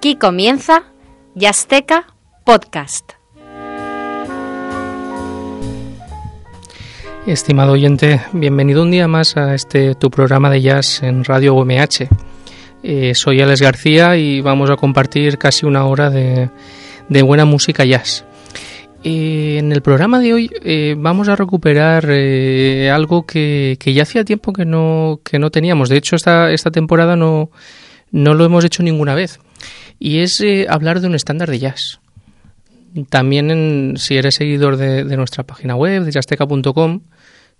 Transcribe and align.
Aquí 0.00 0.16
comienza 0.16 0.84
Yasteca 1.34 2.06
Podcast. 2.46 3.12
Estimado 7.26 7.72
oyente, 7.72 8.22
bienvenido 8.32 8.80
un 8.80 8.92
día 8.92 9.08
más 9.08 9.36
a 9.36 9.54
este 9.54 9.94
tu 9.94 10.10
programa 10.10 10.48
de 10.48 10.62
jazz 10.62 11.02
en 11.02 11.22
Radio 11.22 11.52
UMH. 11.52 12.08
Eh, 12.82 13.14
soy 13.14 13.42
Alex 13.42 13.60
García 13.60 14.16
y 14.16 14.40
vamos 14.40 14.70
a 14.70 14.76
compartir 14.76 15.36
casi 15.36 15.66
una 15.66 15.84
hora 15.84 16.08
de, 16.08 16.48
buena 17.22 17.44
música 17.44 17.84
jazz. 17.84 18.24
Eh, 19.04 19.58
en 19.58 19.70
el 19.70 19.82
programa 19.82 20.18
de 20.18 20.32
hoy 20.32 20.50
eh, 20.64 20.94
vamos 20.96 21.28
a 21.28 21.36
recuperar 21.36 22.06
algo 22.90 23.26
que, 23.26 23.76
ya 23.84 24.04
hacía 24.04 24.24
tiempo 24.24 24.54
que 24.54 24.64
no, 24.64 25.20
que 25.22 25.38
no 25.38 25.50
teníamos. 25.50 25.90
De 25.90 25.98
hecho, 25.98 26.16
esta, 26.16 26.52
esta 26.52 26.70
temporada 26.70 27.16
no, 27.16 27.50
no 28.12 28.32
lo 28.32 28.46
hemos 28.46 28.64
hecho 28.64 28.82
ninguna 28.82 29.14
vez. 29.14 29.40
Y 30.00 30.18
es 30.18 30.42
hablar 30.68 31.00
de 31.00 31.06
un 31.06 31.14
estándar 31.14 31.48
de 31.48 31.60
jazz. 31.60 32.00
También 33.08 33.94
si 33.98 34.16
eres 34.16 34.34
seguidor 34.34 34.76
de, 34.76 35.04
nuestra 35.16 35.44
página 35.44 35.76
web, 35.76 36.02
de 36.02 36.10
jazzteca.com, 36.10 37.02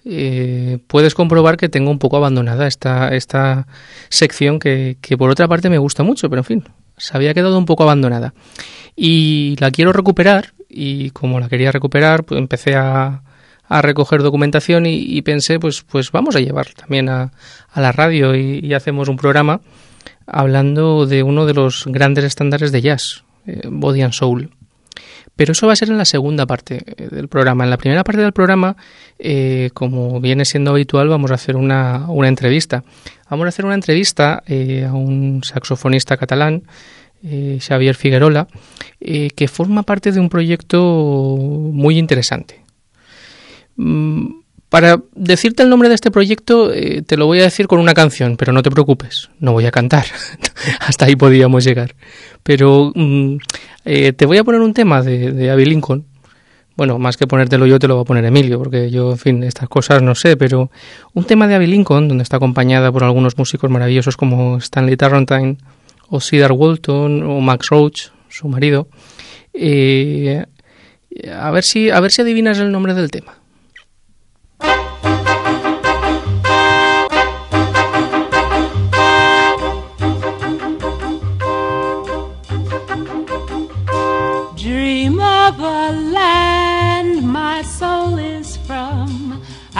eh, 0.04 0.78
puedes 0.86 1.14
comprobar 1.14 1.56
que 1.56 1.68
tengo 1.68 1.90
un 1.90 1.98
poco 1.98 2.16
abandonada 2.16 2.66
esta, 2.66 3.14
esta 3.14 3.68
sección 4.08 4.58
que, 4.58 4.96
por 5.16 5.30
otra 5.30 5.46
parte 5.46 5.70
me 5.70 5.78
gusta 5.78 6.02
mucho, 6.02 6.28
pero 6.28 6.40
en 6.40 6.44
fin, 6.44 6.64
se 6.96 7.16
había 7.16 7.34
quedado 7.34 7.56
un 7.58 7.66
poco 7.66 7.84
abandonada. 7.84 8.34
Y 8.96 9.54
la 9.60 9.70
quiero 9.70 9.92
recuperar 9.92 10.52
y 10.68 11.10
como 11.10 11.38
la 11.38 11.48
quería 11.48 11.70
recuperar, 11.70 12.24
pues 12.24 12.38
empecé 12.40 12.74
a, 12.74 13.22
a 13.70 13.82
recoger 13.82 14.22
documentación 14.22 14.84
y, 14.84 15.22
pensé, 15.22 15.60
pues, 15.60 15.82
pues 15.82 16.10
vamos 16.10 16.34
a 16.34 16.40
llevar 16.40 16.66
también 16.74 17.08
a, 17.08 17.30
a 17.70 17.80
la 17.80 17.92
radio 17.92 18.34
y, 18.34 18.74
hacemos 18.74 19.08
un 19.08 19.16
programa 19.16 19.60
hablando 20.30 21.06
de 21.06 21.22
uno 21.22 21.46
de 21.46 21.54
los 21.54 21.84
grandes 21.86 22.24
estándares 22.24 22.72
de 22.72 22.80
jazz, 22.80 23.24
eh, 23.46 23.62
Body 23.68 24.02
and 24.02 24.12
Soul. 24.12 24.50
Pero 25.36 25.52
eso 25.52 25.66
va 25.66 25.72
a 25.72 25.76
ser 25.76 25.88
en 25.88 25.98
la 25.98 26.04
segunda 26.04 26.46
parte 26.46 26.82
eh, 26.86 27.08
del 27.10 27.28
programa. 27.28 27.64
En 27.64 27.70
la 27.70 27.78
primera 27.78 28.04
parte 28.04 28.20
del 28.20 28.32
programa, 28.32 28.76
eh, 29.18 29.70
como 29.74 30.20
viene 30.20 30.44
siendo 30.44 30.70
habitual, 30.70 31.08
vamos 31.08 31.30
a 31.30 31.34
hacer 31.34 31.56
una, 31.56 32.06
entrevista. 32.24 32.84
Vamos 33.28 33.46
a 33.46 33.48
hacer 33.48 33.64
una 33.64 33.74
entrevista 33.74 34.42
a 34.42 34.92
un 34.92 35.42
saxofonista 35.44 36.16
catalán, 36.16 36.64
Xavier 37.22 37.94
Figuerola, 37.94 38.48
que 38.98 39.46
forma 39.46 39.84
parte 39.84 40.10
de 40.10 40.18
un 40.18 40.28
proyecto 40.28 41.36
muy 41.38 41.96
interesante. 41.96 42.64
Mm, 43.76 44.39
para 44.70 45.02
decirte 45.16 45.64
el 45.64 45.68
nombre 45.68 45.88
de 45.88 45.96
este 45.96 46.12
proyecto, 46.12 46.72
eh, 46.72 47.02
te 47.02 47.16
lo 47.16 47.26
voy 47.26 47.40
a 47.40 47.42
decir 47.42 47.66
con 47.66 47.80
una 47.80 47.92
canción, 47.92 48.36
pero 48.36 48.52
no 48.52 48.62
te 48.62 48.70
preocupes, 48.70 49.28
no 49.40 49.52
voy 49.52 49.66
a 49.66 49.72
cantar. 49.72 50.06
Hasta 50.80 51.06
ahí 51.06 51.16
podíamos 51.16 51.64
llegar. 51.64 51.96
Pero 52.44 52.92
mm, 52.94 53.36
eh, 53.84 54.12
te 54.12 54.26
voy 54.26 54.38
a 54.38 54.44
poner 54.44 54.60
un 54.60 54.72
tema 54.72 55.02
de, 55.02 55.50
Abby 55.50 55.64
Lincoln. 55.64 56.06
Bueno, 56.76 57.00
más 57.00 57.16
que 57.16 57.26
ponértelo 57.26 57.66
yo, 57.66 57.80
te 57.80 57.88
lo 57.88 57.96
va 57.96 58.02
a 58.02 58.04
poner 58.04 58.24
Emilio, 58.24 58.58
porque 58.58 58.90
yo, 58.90 59.10
en 59.10 59.18
fin, 59.18 59.42
estas 59.42 59.68
cosas 59.68 60.02
no 60.02 60.14
sé, 60.14 60.36
pero 60.36 60.70
un 61.14 61.24
tema 61.24 61.48
de 61.48 61.56
Abby 61.56 61.66
Lincoln, 61.66 62.06
donde 62.06 62.22
está 62.22 62.36
acompañada 62.36 62.92
por 62.92 63.02
algunos 63.02 63.36
músicos 63.36 63.68
maravillosos 63.70 64.16
como 64.16 64.56
Stanley 64.58 64.96
Tarrantine, 64.96 65.56
o 66.08 66.20
Cedar 66.20 66.52
Walton, 66.52 67.24
o 67.24 67.40
Max 67.40 67.68
Roach, 67.70 68.10
su 68.28 68.46
marido. 68.48 68.88
Eh, 69.52 70.44
a, 71.28 71.50
ver 71.50 71.64
si, 71.64 71.90
a 71.90 71.98
ver 71.98 72.12
si 72.12 72.22
adivinas 72.22 72.58
el 72.60 72.70
nombre 72.70 72.94
del 72.94 73.10
tema. 73.10 73.39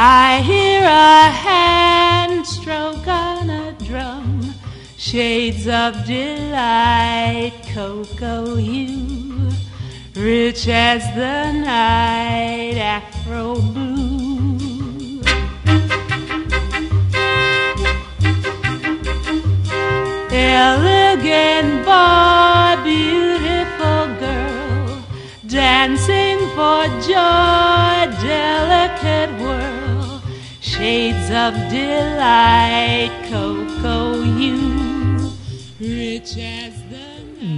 I 0.03 0.41
hear 0.41 0.81
a 0.83 1.29
hand 1.31 2.47
stroke 2.47 3.07
on 3.07 3.51
a 3.51 3.73
drum, 3.85 4.55
shades 4.97 5.69
of 5.69 6.07
delight, 6.07 7.53
cocoa 7.75 8.57
hue, 8.57 9.51
rich 10.17 10.69
as 10.69 11.03
the 11.15 11.53
night, 11.53 12.79
afro 12.79 13.57
blue. 13.57 15.21
Elegant 20.33 21.85
boy, 21.85 22.83
beautiful 22.85 24.07
girl, 24.19 25.03
dancing 25.47 26.39
for 26.57 26.87
joy, 27.05 28.09
delicate 28.25 29.39
world 29.43 29.70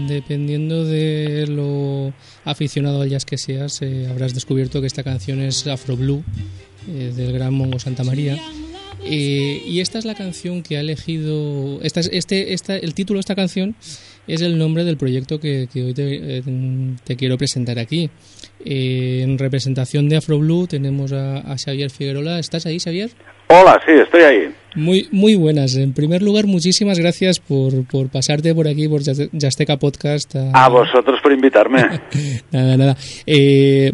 Dependiendo 0.09 0.85
de 0.85 1.47
lo 1.47 2.13
aficionado 2.45 3.03
al 3.03 3.09
jazz 3.11 3.25
que 3.25 3.39
seas, 3.39 3.81
eh, 3.83 4.09
habrás 4.11 4.35
descubierto 4.35 4.81
que 4.81 4.89
esta 4.89 5.05
canción 5.05 5.41
es 5.41 5.65
Afro 5.69 5.97
Blue 5.97 6.25
eh, 6.89 7.13
del 7.15 7.33
gran 7.33 7.55
Mongo 7.55 7.79
Santa 7.79 8.03
María. 8.03 8.37
Eh, 9.05 9.63
y 9.67 9.79
esta 9.79 10.01
es 10.01 10.05
la 10.05 10.17
canción 10.17 10.65
que 10.65 10.77
ha 10.77 10.81
elegido. 10.81 11.81
Este, 11.83 12.53
esta, 12.53 12.77
el 12.77 12.93
título 12.93 13.19
de 13.19 13.21
esta 13.21 13.37
canción 13.37 13.77
es 14.27 14.41
el 14.41 14.59
nombre 14.59 14.83
del 14.83 14.97
proyecto 14.97 15.39
que, 15.39 15.69
hoy 15.75 15.95
te, 15.95 16.43
te, 17.05 17.17
quiero 17.17 17.39
presentar 17.39 17.79
aquí. 17.79 18.11
Eh, 18.65 19.21
en 19.23 19.39
representación 19.39 20.09
de 20.09 20.17
Afro 20.17 20.39
Blue 20.39 20.67
tenemos 20.67 21.13
a, 21.13 21.57
Xavier 21.57 21.91
Figuerola. 21.91 22.39
¿Estás 22.39 22.67
ahí, 22.67 22.79
Xavier? 22.79 23.11
Hola, 23.49 23.81
sí, 23.85 23.93
estoy 23.93 24.23
ahí. 24.23 24.55
Muy, 24.75 25.09
muy 25.11 25.35
buenas. 25.35 25.77
En 25.77 25.93
primer 25.93 26.23
lugar, 26.23 26.47
muchísimas 26.47 26.99
gracias 26.99 27.39
por, 27.39 27.87
por 27.87 28.09
pasarte 28.09 28.55
por 28.55 28.67
aquí, 28.67 28.89
por 28.89 29.03
Yasteca 29.03 29.77
Podcast. 29.77 30.35
A, 30.55 30.69
vosotros 30.69 31.21
por 31.23 31.33
invitarme. 31.33 31.83
nada, 32.51 32.77
nada. 32.77 32.97
Eh, 33.27 33.93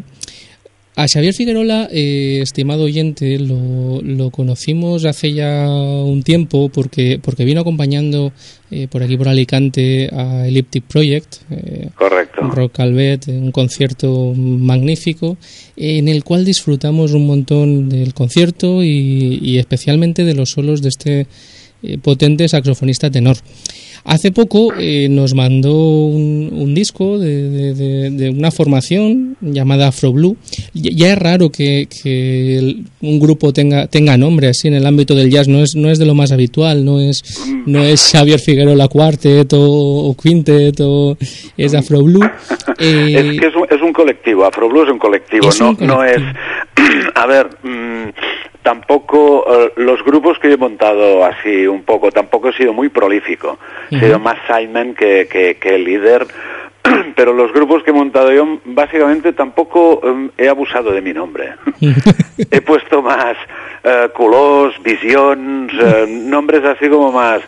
a 0.98 1.06
Xavier 1.06 1.32
Figuerola, 1.32 1.88
eh, 1.92 2.40
estimado 2.42 2.82
oyente, 2.82 3.38
lo, 3.38 4.02
lo, 4.02 4.30
conocimos 4.32 5.04
hace 5.04 5.32
ya 5.32 5.68
un 5.68 6.24
tiempo 6.24 6.70
porque, 6.70 7.20
porque 7.22 7.44
vino 7.44 7.60
acompañando 7.60 8.32
eh, 8.72 8.88
por 8.90 9.04
aquí 9.04 9.16
por 9.16 9.28
Alicante 9.28 10.10
a 10.12 10.48
Elliptic 10.48 10.82
Project. 10.82 11.36
Eh, 11.52 11.90
Correcto. 11.94 12.40
Rock 12.42 12.72
Calvet, 12.72 13.28
un 13.28 13.52
concierto 13.52 14.34
magnífico 14.34 15.36
en 15.76 16.08
el 16.08 16.24
cual 16.24 16.44
disfrutamos 16.44 17.12
un 17.12 17.28
montón 17.28 17.88
del 17.88 18.12
concierto 18.12 18.82
y, 18.82 19.38
y 19.40 19.58
especialmente 19.58 20.24
de 20.24 20.34
los 20.34 20.50
solos 20.50 20.82
de 20.82 20.88
este 20.88 21.26
potente 22.02 22.48
saxofonista 22.48 23.08
tenor. 23.08 23.36
Hace 24.04 24.32
poco 24.32 24.72
eh, 24.78 25.08
nos 25.10 25.34
mandó 25.34 25.74
un, 25.74 26.74
disco 26.74 27.18
de, 27.18 28.34
una 28.36 28.50
formación 28.50 29.36
llamada 29.40 29.88
Afro 29.88 30.12
Blue. 30.12 30.36
Ya, 30.74 31.12
es 31.12 31.18
raro 31.18 31.50
que, 31.50 31.88
un 33.00 33.20
grupo 33.20 33.52
tenga, 33.52 33.86
tenga 33.86 34.16
nombre 34.16 34.48
así 34.48 34.68
en 34.68 34.74
el 34.74 34.86
ámbito 34.86 35.14
del 35.14 35.30
jazz, 35.30 35.48
no 35.48 35.62
es, 35.62 35.74
no 35.76 35.90
es 35.90 35.98
de 35.98 36.06
lo 36.06 36.14
más 36.14 36.32
habitual, 36.32 36.84
no 36.84 37.00
es, 37.00 37.22
no 37.66 37.82
es 37.82 38.10
Xavier 38.12 38.40
Figueroa 38.40 38.88
Quartet 38.88 39.52
o, 39.54 40.14
Quintet 40.20 40.80
o 40.80 41.16
es 41.56 41.74
Afro 41.74 42.02
Blue. 42.02 42.24
es 42.78 43.40
que 43.40 43.46
es 43.46 43.54
un, 43.54 43.66
es 43.70 43.82
un, 43.82 43.92
colectivo, 43.92 44.44
Afro 44.44 44.68
Blue 44.68 44.84
es 44.84 44.90
un 44.90 44.98
colectivo, 44.98 45.48
no, 45.60 45.76
no 45.80 46.04
es... 46.04 46.18
A 47.14 47.26
ver... 47.26 47.48
Mm, 47.62 48.10
tampoco 48.68 49.46
eh, 49.48 49.72
los 49.76 50.04
grupos 50.04 50.38
que 50.38 50.52
he 50.52 50.56
montado 50.58 51.24
así 51.24 51.66
un 51.66 51.84
poco 51.84 52.10
tampoco 52.10 52.50
he 52.50 52.52
sido 52.52 52.74
muy 52.74 52.90
prolífico 52.90 53.58
he 53.90 54.00
sido 54.00 54.18
más 54.18 54.36
Simon 54.46 54.94
que, 54.94 55.26
que, 55.28 55.74
el 55.74 55.84
líder. 55.84 56.26
Pero 57.16 57.32
los 57.32 57.52
grupos 57.52 57.82
que 57.82 57.90
he 57.90 57.94
montado 57.94 58.32
yo 58.32 58.60
básicamente 58.64 59.32
tampoco 59.32 60.00
em, 60.02 60.30
he 60.38 60.48
abusado 60.48 60.92
de 60.92 61.02
mi 61.02 61.12
nombre. 61.12 61.54
He 62.50 62.60
puesto 62.60 63.02
más 63.02 63.36
uh, 63.84 64.12
colors 64.14 64.80
visions 64.82 65.72
eh, 65.72 66.06
nombres 66.08 66.64
así 66.64 66.88
como 66.88 67.10
más. 67.12 67.42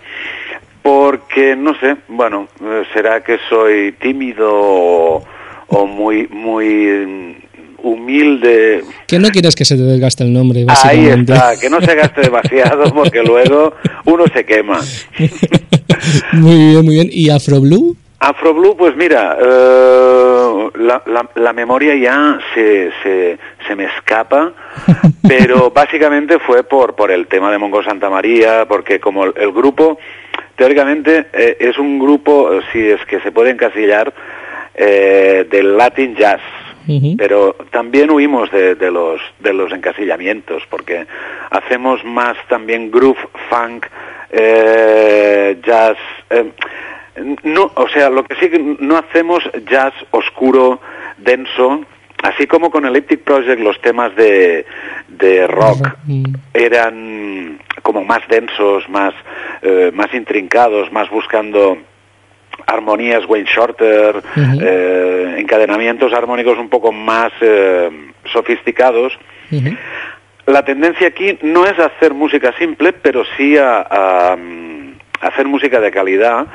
Porque 0.83 1.55
no 1.57 1.75
sé 1.75 1.97
bueno 2.09 2.49
será 2.93 3.23
que 3.23 3.39
soy 3.49 3.93
tímido 3.93 4.51
o, 4.51 5.25
o 5.69 5.87
muy 5.87 6.27
muy 6.29 7.37
humilde. 7.83 8.83
Que 9.07 9.19
no 9.19 9.29
quieres 9.29 9.55
que 9.55 9.65
se 9.65 9.77
te 9.77 9.83
desgaste 9.83 10.25
el 10.25 10.33
nombre, 10.33 10.65
básicamente. 10.65 11.33
Ahí 11.33 11.39
está, 11.39 11.61
que 11.61 11.71
no 11.71 11.81
se 11.81 11.95
gaste 11.95 12.21
demasiado 12.23 12.85
porque 12.95 13.23
luego 13.23 13.75
uno 14.05 14.25
se 14.33 14.45
quema. 14.45 14.81
muy 16.33 16.57
bien, 16.57 16.85
muy 16.85 16.95
bien. 16.95 17.09
¿Y 17.11 17.31
Afro 17.31 17.61
Blue? 17.61 17.97
Afro 18.23 18.53
Blue, 18.53 18.77
pues 18.77 18.95
mira, 18.97 19.39
eh, 19.41 20.71
la, 20.75 21.03
la, 21.37 21.53
memoria 21.55 21.95
ya 21.95 22.39
se, 22.55 22.91
se, 23.03 23.39
se, 23.67 23.75
me 23.75 23.85
escapa, 23.85 24.53
pero 25.27 25.71
básicamente 25.71 26.39
fue 26.39 26.63
por, 26.63 26.95
por 26.95 27.11
el 27.11 27.29
tema 27.29 27.51
de 27.51 27.57
Mongo 27.57 27.83
Santa 27.83 28.11
María, 28.11 28.67
porque 28.69 29.01
como 29.01 29.25
el, 29.25 29.53
grupo 29.53 29.99
teóricamente 30.55 31.29
eh, 31.33 31.57
es 31.61 31.79
un 31.79 31.99
grupo, 31.99 32.61
si 32.71 32.91
es 32.91 33.03
que 33.07 33.21
se 33.21 33.33
puede 33.33 33.53
encasillar, 33.53 34.13
eh, 34.75 35.47
del 35.51 35.79
Latin 35.79 36.15
Jazz. 36.15 36.43
Pero 37.17 37.55
también 37.71 38.11
huimos 38.11 38.51
de, 38.51 38.91
los, 38.91 39.21
de 39.39 39.53
los 39.53 39.73
encasillamientos, 39.73 40.63
porque 40.69 41.07
hacemos 41.51 42.05
más 42.05 42.37
también 42.49 42.91
groove, 42.91 43.19
funk, 43.49 43.87
eh, 44.31 45.59
jazz. 45.65 45.97
no, 47.45 47.71
o 47.75 47.89
sea, 47.89 48.11
lo 48.11 48.25
que 48.25 48.35
sí 48.37 48.51
que 48.51 48.59
no 48.59 48.97
hacemos 48.97 49.43
jazz 49.69 49.93
oscuro, 50.11 50.81
denso, 51.19 51.85
así 52.23 52.47
como 52.47 52.71
con 52.71 52.85
Elliptic 52.85 53.21
Project 53.21 53.61
los 53.61 53.81
temas 53.81 54.15
de, 54.17 54.67
de 55.09 55.47
rock 55.47 55.97
eran 56.55 57.59
como 57.83 58.05
más 58.05 58.27
densos, 58.29 58.89
más, 58.89 59.15
eh, 59.63 59.91
más 59.95 60.13
intrincados, 60.15 60.93
más 60.93 61.09
buscando 61.11 61.79
armonías 62.73 63.25
Wayne 63.29 63.49
Shorter, 63.49 64.23
eh, 64.37 65.37
encadenamientos 65.39 66.13
armónicos 66.13 66.59
un 66.59 66.69
poco 66.69 66.93
más 66.93 67.33
eh, 67.41 67.91
sofisticados. 68.33 69.19
La 70.47 70.65
tendencia 70.65 71.09
aquí 71.09 71.39
no 71.43 71.67
es 71.67 71.79
hacer 71.79 72.15
música 72.15 72.53
simple, 72.59 72.93
pero 72.93 73.25
sí 73.37 73.57
a, 73.57 74.37
hacer 75.21 75.47
música 75.47 75.81
de 75.81 75.91
calidad, 75.91 76.47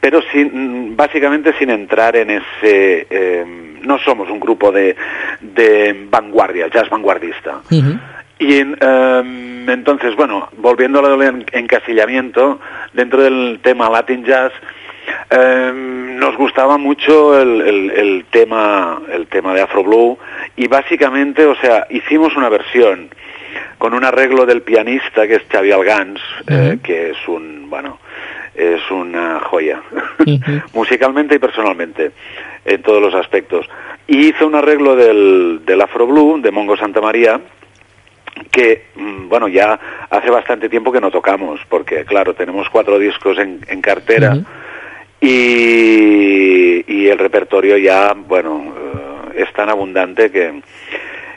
pero 0.00 0.22
sin, 0.32 0.96
básicamente 0.96 1.52
sin 1.58 1.70
entrar 1.70 2.16
en 2.16 2.30
ese... 2.30 3.44
no 3.82 3.98
somos 3.98 4.30
un 4.30 4.40
grupo 4.40 4.72
de, 4.72 4.96
de 5.40 6.06
vanguardia, 6.08 6.68
jazz 6.68 6.88
vanguardista. 6.88 7.60
Y 8.38 8.58
em, 8.58 9.68
entonces, 9.68 10.14
bueno, 10.14 10.48
volviendo 10.58 10.98
al 11.00 11.46
encasillamiento, 11.52 12.60
dentro 12.92 13.22
del 13.22 13.60
tema 13.62 13.88
Latin 13.88 14.24
Jazz, 14.24 14.52
em, 15.30 16.18
nos 16.18 16.36
gustaba 16.36 16.78
mucho 16.78 17.40
el, 17.40 18.24
tema 18.30 19.00
el 19.12 19.26
tema 19.26 19.54
de 19.54 19.62
Afro 19.62 19.84
Blue 19.84 20.18
y 20.56 20.66
básicamente, 20.68 21.44
o 21.46 21.54
sea, 21.56 21.86
hicimos 21.90 22.36
una 22.36 22.48
versión 22.48 23.10
con 23.78 23.94
un 23.94 24.04
arreglo 24.04 24.46
del 24.46 24.62
pianista 24.62 25.26
que 25.26 25.36
es 25.36 25.42
Xavi 25.50 25.72
Algans, 25.72 26.20
eh, 26.48 26.78
que 26.82 27.10
es 27.10 27.28
un, 27.28 27.68
bueno, 27.68 27.98
es 28.54 28.80
una 28.90 29.40
joya, 29.40 29.82
musicalmente 30.74 31.34
y 31.34 31.38
personalmente, 31.38 32.12
en 32.64 32.82
todos 32.82 33.02
los 33.02 33.14
aspectos. 33.14 33.68
Y 34.06 34.28
hizo 34.28 34.46
un 34.46 34.54
arreglo 34.54 34.96
del, 34.96 35.60
del 35.64 35.80
Afro 35.80 36.06
Blue, 36.06 36.40
de 36.40 36.50
Mongo 36.50 36.76
Santa 36.76 37.00
María, 37.00 37.40
que, 38.50 38.86
mm, 38.94 39.28
bueno, 39.28 39.48
ya 39.48 39.78
hace 40.10 40.30
bastante 40.30 40.68
tiempo 40.68 40.92
que 40.92 41.00
no 41.00 41.10
tocamos, 41.10 41.60
porque, 41.68 42.04
claro, 42.04 42.34
tenemos 42.34 42.68
cuatro 42.70 42.98
discos 42.98 43.38
en, 43.38 43.60
cartera 43.80 44.38
y, 45.20 46.84
y, 46.86 47.08
el 47.08 47.18
repertorio 47.18 47.76
ya, 47.78 48.14
bueno, 48.14 48.74
eh, 49.34 49.42
es 49.42 49.52
tan 49.52 49.68
abundante 49.68 50.30
que, 50.30 50.62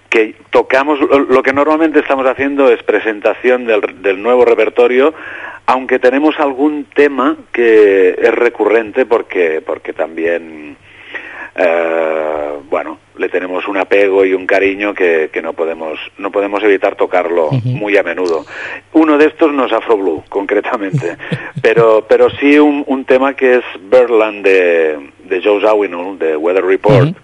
que 0.10 0.36
tocamos, 0.50 1.00
lo 1.00 1.44
que 1.44 1.54
normalmente 1.54 2.00
estamos 2.00 2.26
haciendo 2.26 2.72
es 2.72 2.84
presentación 2.84 3.66
del, 3.66 4.02
del 4.02 4.22
nuevo 4.22 4.46
repertorio, 4.46 5.14
aunque 5.66 6.00
tenemos 6.00 6.40
algún 6.40 6.86
tema 6.86 7.38
que 7.52 8.10
es 8.10 8.34
recurrente 8.34 9.06
porque, 9.06 9.62
porque 9.66 9.94
también 9.94 10.78
eh, 11.62 12.54
bueno, 12.70 13.00
le 13.18 13.28
tenemos 13.28 13.68
un 13.68 13.78
apego 13.78 14.24
y 14.24 14.34
un 14.34 14.48
cariño 14.48 14.94
que, 14.94 15.30
no 15.44 15.52
podemos 15.54 16.00
no 16.18 16.32
podemos 16.32 16.64
evitar 16.64 16.96
tocarlo 16.96 17.50
muy 17.66 17.98
a 17.98 18.04
menudo. 18.04 18.46
Uno 18.94 19.18
de 19.18 19.26
estos 19.26 19.54
no 19.54 19.66
es 19.66 19.74
Afro 19.74 19.98
Blue, 19.98 20.24
concretamente, 20.30 21.18
pero 21.62 22.06
pero 22.08 22.30
sí 22.30 22.58
un, 22.58 23.04
tema 23.06 23.34
que 23.34 23.56
es 23.56 23.64
Birdland 23.92 24.44
de, 24.46 25.12
de 25.26 25.42
Joe 25.44 25.62
Zawinul, 25.62 26.18
de 26.18 26.38
Weather 26.38 26.64
Report, 26.64 27.18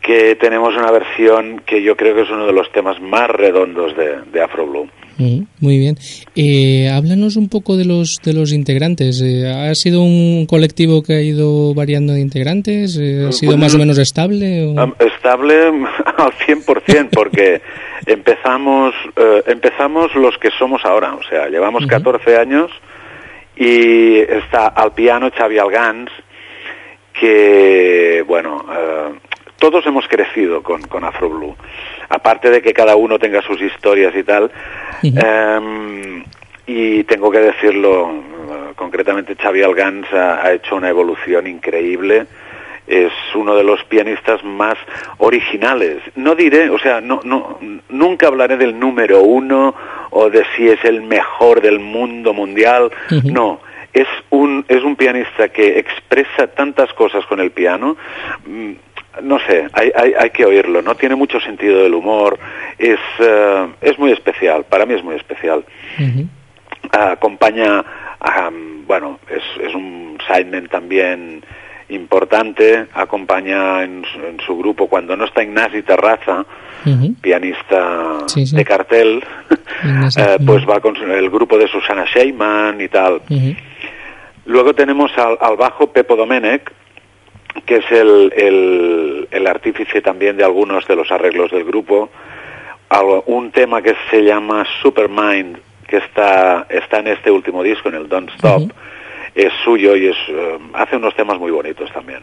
que 0.00 0.36
tenemos 0.36 0.76
una 0.76 0.90
versión 0.90 1.62
que 1.66 1.82
yo 1.82 1.96
creo 1.96 2.14
que 2.14 2.22
es 2.22 2.30
uno 2.30 2.46
de 2.46 2.52
los 2.52 2.70
temas 2.70 3.00
más 3.00 3.28
redondos 3.30 3.96
de, 3.96 4.20
de 4.30 4.42
Afro 4.42 4.66
Blue. 4.66 4.88
Muy 5.18 5.78
bien. 5.78 5.96
Eh, 6.34 6.88
háblanos 6.88 7.36
un 7.36 7.48
poco 7.48 7.76
de 7.76 7.84
los 7.84 8.18
de 8.24 8.32
los 8.32 8.52
integrantes. 8.52 9.20
Eh, 9.22 9.48
¿Ha 9.48 9.74
sido 9.74 10.02
un 10.02 10.46
colectivo 10.46 11.02
que 11.02 11.14
ha 11.14 11.20
ido 11.20 11.74
variando 11.74 12.12
de 12.12 12.20
integrantes? 12.20 12.98
Eh, 13.00 13.26
¿Ha 13.28 13.32
sido 13.32 13.52
pues 13.52 13.60
más 13.60 13.74
o 13.74 13.78
menos 13.78 13.98
estable? 13.98 14.74
Estable 14.98 15.54
al 16.18 16.32
100%, 16.32 17.08
porque 17.12 17.62
empezamos 18.06 18.94
empezamos 19.46 20.14
los 20.14 20.36
que 20.38 20.50
somos 20.58 20.84
ahora. 20.84 21.14
O 21.14 21.22
sea, 21.22 21.48
llevamos 21.48 21.86
14 21.86 22.36
años 22.36 22.70
y 23.56 24.18
está 24.18 24.68
al 24.68 24.92
piano 24.92 25.30
Xavi 25.30 25.58
Algans, 25.58 26.10
que, 27.12 28.24
bueno, 28.26 28.64
todos 29.64 29.86
hemos 29.86 30.06
crecido 30.08 30.62
con, 30.62 30.82
con 30.82 31.04
Afro 31.04 31.30
Blue 31.30 31.56
aparte 32.08 32.50
de 32.50 32.62
que 32.62 32.72
cada 32.72 32.96
uno 32.96 33.18
tenga 33.18 33.42
sus 33.42 33.60
historias 33.60 34.14
y 34.14 34.22
tal, 34.22 34.50
em, 35.02 36.24
y 36.66 37.04
tengo 37.04 37.30
que 37.30 37.38
decirlo, 37.38 38.10
eh, 38.10 38.72
concretamente 38.76 39.36
Xavi 39.36 39.62
Algans 39.62 40.12
ha, 40.12 40.52
hecho 40.52 40.76
una 40.76 40.88
evolución 40.88 41.46
increíble, 41.46 42.26
es 42.86 43.12
uno 43.34 43.56
de 43.56 43.64
los 43.64 43.82
pianistas 43.84 44.44
más 44.44 44.76
originales. 45.18 46.02
No 46.16 46.34
diré, 46.34 46.68
o 46.68 46.78
sea, 46.78 47.00
no, 47.00 47.20
no, 47.24 47.58
nunca 47.88 48.26
hablaré 48.26 48.58
del 48.58 48.78
número 48.78 49.22
uno 49.22 49.74
o 50.10 50.28
de 50.28 50.44
si 50.54 50.68
es 50.68 50.84
el 50.84 51.00
mejor 51.00 51.62
del 51.62 51.80
mundo 51.80 52.34
mundial, 52.34 52.90
no. 53.24 53.60
Es 53.94 54.08
un, 54.30 54.64
es 54.66 54.82
un 54.82 54.96
pianista 54.96 55.48
que 55.50 55.78
expresa 55.78 56.48
tantas 56.48 56.92
cosas 56.94 57.24
con 57.26 57.38
el 57.38 57.52
piano, 57.52 57.96
mm, 58.44 58.72
no 59.22 59.38
sé, 59.40 59.68
hay, 59.72 59.90
hay, 59.94 60.14
hay, 60.18 60.30
que 60.30 60.44
oírlo, 60.44 60.82
¿no? 60.82 60.94
Tiene 60.94 61.14
mucho 61.14 61.40
sentido 61.40 61.82
del 61.82 61.94
humor, 61.94 62.38
es, 62.78 62.98
eh, 63.18 63.66
es 63.80 63.98
muy 63.98 64.12
especial, 64.12 64.64
para 64.64 64.86
mí 64.86 64.94
es 64.94 65.04
muy 65.04 65.16
especial. 65.16 65.64
acompaña, 66.90 67.84
a, 68.20 68.50
bueno, 68.86 69.18
es, 69.28 69.66
es 69.66 69.74
un 69.74 70.18
sideman 70.26 70.68
también 70.68 71.44
importante, 71.88 72.86
acompaña 72.94 73.82
en, 73.82 74.04
su 74.44 74.56
grupo 74.56 74.88
cuando 74.88 75.16
no 75.16 75.24
está 75.24 75.42
Ignasi 75.42 75.82
Terraza, 75.82 76.44
pianista 77.20 78.18
de 78.34 78.64
cartel, 78.64 79.22
eh, 80.16 80.38
pues 80.44 80.68
va 80.68 80.80
con 80.80 80.96
el 80.96 81.30
grupo 81.30 81.56
de 81.56 81.68
Susana 81.68 82.04
Sheyman 82.04 82.80
y 82.80 82.88
tal. 82.88 83.22
Luego 84.46 84.74
tenemos 84.74 85.10
al, 85.16 85.38
al 85.40 85.56
bajo 85.56 85.86
Pepo 85.86 86.16
Domenech, 86.16 86.70
que 87.66 87.76
es 87.76 87.90
el, 87.90 89.26
el, 89.30 89.46
artífice 89.46 90.00
también 90.00 90.36
de 90.36 90.44
algunos 90.44 90.86
de 90.86 90.96
los 90.96 91.10
arreglos 91.10 91.50
del 91.50 91.64
grupo. 91.64 92.10
Un 93.26 93.50
tema 93.50 93.82
que 93.82 93.94
se 94.10 94.22
llama 94.22 94.64
Supermind, 94.82 95.58
que 95.86 95.98
está, 95.98 96.66
está 96.68 96.98
en 96.98 97.08
este 97.08 97.30
último 97.30 97.62
disco, 97.62 97.88
en 97.88 97.96
el 97.96 98.08
Don't 98.08 98.30
Stop, 98.36 98.70
es 99.34 99.52
suyo 99.64 99.96
y 99.96 100.06
es, 100.06 100.16
eh, 100.28 100.58
hace 100.74 100.96
unos 100.96 101.14
temas 101.14 101.38
muy 101.38 101.50
bonitos 101.50 101.90
también. 101.92 102.20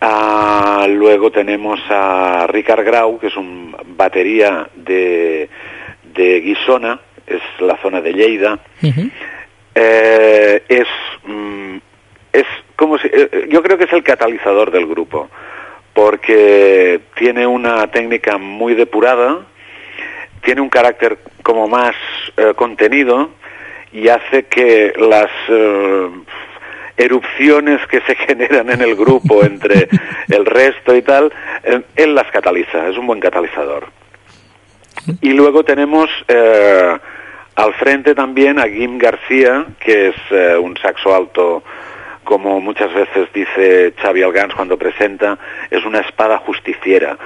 Ah, 0.00 0.86
luego 0.88 1.30
tenemos 1.30 1.78
a 1.90 2.46
Ricard 2.48 2.84
Grau, 2.84 3.18
que 3.18 3.28
es 3.28 3.36
un 3.36 3.76
batería 3.96 4.68
de, 4.74 5.48
de 6.14 6.40
Guisona, 6.40 7.00
es 7.26 7.42
la 7.60 7.76
zona 7.78 8.00
de 8.00 8.12
Lleida. 8.12 8.58
Eh, 9.74 10.62
es, 10.68 10.88
mm, 11.24 11.76
es 12.32 12.46
como 12.76 12.98
si, 12.98 13.08
eh, 13.08 13.28
eh, 13.32 13.48
yo 13.50 13.62
creo 13.62 13.76
que 13.76 13.84
es 13.84 13.92
el 13.92 14.02
catalizador 14.02 14.70
del 14.70 14.86
grupo, 14.86 15.28
porque 15.92 17.00
tiene 17.16 17.46
una 17.46 17.86
técnica 17.90 18.38
muy 18.38 18.74
depurada, 18.74 19.40
tiene 20.42 20.60
un 20.60 20.70
carácter 20.70 21.18
como 21.42 21.68
más 21.68 21.94
eh, 22.36 22.54
contenido 22.56 23.30
y 23.92 24.08
hace 24.08 24.44
que 24.44 24.92
las 24.96 25.30
erupciones 26.96 27.84
que 27.88 28.00
se 28.02 28.14
generan 28.26 28.70
en 28.70 28.80
el 28.80 28.94
grupo 28.94 29.44
entre 29.44 29.88
el 30.28 30.46
resto 30.46 30.94
y 30.94 31.02
tal, 31.02 31.32
él 31.96 32.14
las 32.14 32.30
cataliza, 32.30 32.88
es 32.88 32.96
un 32.96 33.06
buen 33.06 33.20
catalizador. 33.20 33.88
Y 35.20 35.32
luego 35.32 35.64
tenemos 35.64 36.08
al 36.28 37.74
frente 37.74 38.14
también 38.14 38.60
a 38.60 38.68
Gim 38.68 38.96
García, 38.98 39.66
que 39.80 40.08
es 40.08 40.60
un 40.60 40.76
saxo 40.76 41.14
alto 41.14 41.64
como 42.30 42.60
muchas 42.60 42.94
veces 42.94 43.28
dice 43.34 43.92
Xavi 44.00 44.22
Algans 44.22 44.54
cuando 44.54 44.78
presenta, 44.78 45.36
es 45.68 45.84
una 45.84 45.98
espada 45.98 46.38
justiciera, 46.38 47.18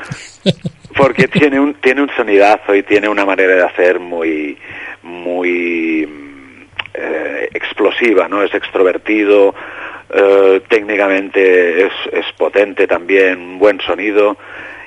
porque 0.96 1.28
tiene 1.28 1.60
un, 1.60 1.74
tiene 1.74 2.00
un 2.00 2.10
sonidazo 2.16 2.74
y 2.74 2.82
tiene 2.84 3.10
una 3.10 3.26
manera 3.26 3.54
de 3.54 3.64
hacer 3.64 4.00
muy, 4.00 4.56
muy 5.02 6.08
eh, 6.94 7.50
explosiva, 7.52 8.28
¿no? 8.28 8.42
Es 8.42 8.54
extrovertido, 8.54 9.54
eh, 10.08 10.62
técnicamente 10.68 11.84
es, 11.84 11.92
es 12.10 12.24
potente 12.38 12.86
también, 12.86 13.38
un 13.38 13.58
buen 13.58 13.80
sonido, 13.82 14.38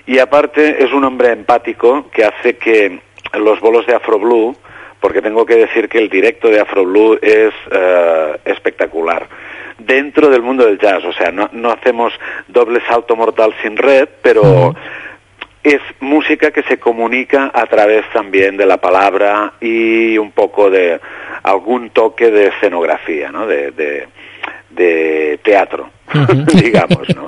y 0.07 0.17
aparte 0.17 0.83
es 0.83 0.91
un 0.93 1.03
hombre 1.03 1.31
empático 1.31 2.09
que 2.09 2.25
hace 2.25 2.57
que 2.57 3.01
los 3.33 3.59
bolos 3.59 3.86
de 3.86 3.93
Afro 3.93 4.17
Blue 4.17 4.57
porque 5.00 5.21
tengo 5.21 5.45
que 5.45 5.57
decir 5.57 5.88
que 5.88 6.00
el 6.00 6.09
directo 6.09 6.47
de 6.47 6.59
Afro 6.59 6.83
Blue 6.83 7.19
es 7.21 7.53
eh, 7.69 8.38
espectacular 8.45 9.27
dentro 9.79 10.29
del 10.29 10.41
mundo 10.41 10.65
del 10.65 10.79
jazz, 10.79 11.03
o 11.05 11.13
sea, 11.13 11.31
no, 11.31 11.50
no 11.51 11.72
hacemos 11.72 12.13
doble 12.48 12.81
salto 12.88 13.15
mortal 13.15 13.53
sin 13.62 13.77
red, 13.77 14.07
pero 14.22 14.75
es 15.63 15.81
música 16.00 16.51
que 16.51 16.63
se 16.63 16.79
comunica 16.79 17.51
a 17.53 17.65
través 17.65 18.10
también 18.13 18.55
de 18.55 18.65
la 18.65 18.77
palabra 18.77 19.53
y 19.60 20.17
un 20.17 20.31
poco 20.31 20.69
de 20.69 21.00
algún 21.43 21.89
toque 21.89 22.31
de 22.31 22.48
escenografía, 22.48 23.31
¿no? 23.31 23.46
De, 23.46 23.72
de, 23.72 24.07
teatro, 25.43 25.89
digamos, 26.53 27.07
¿no? 27.15 27.25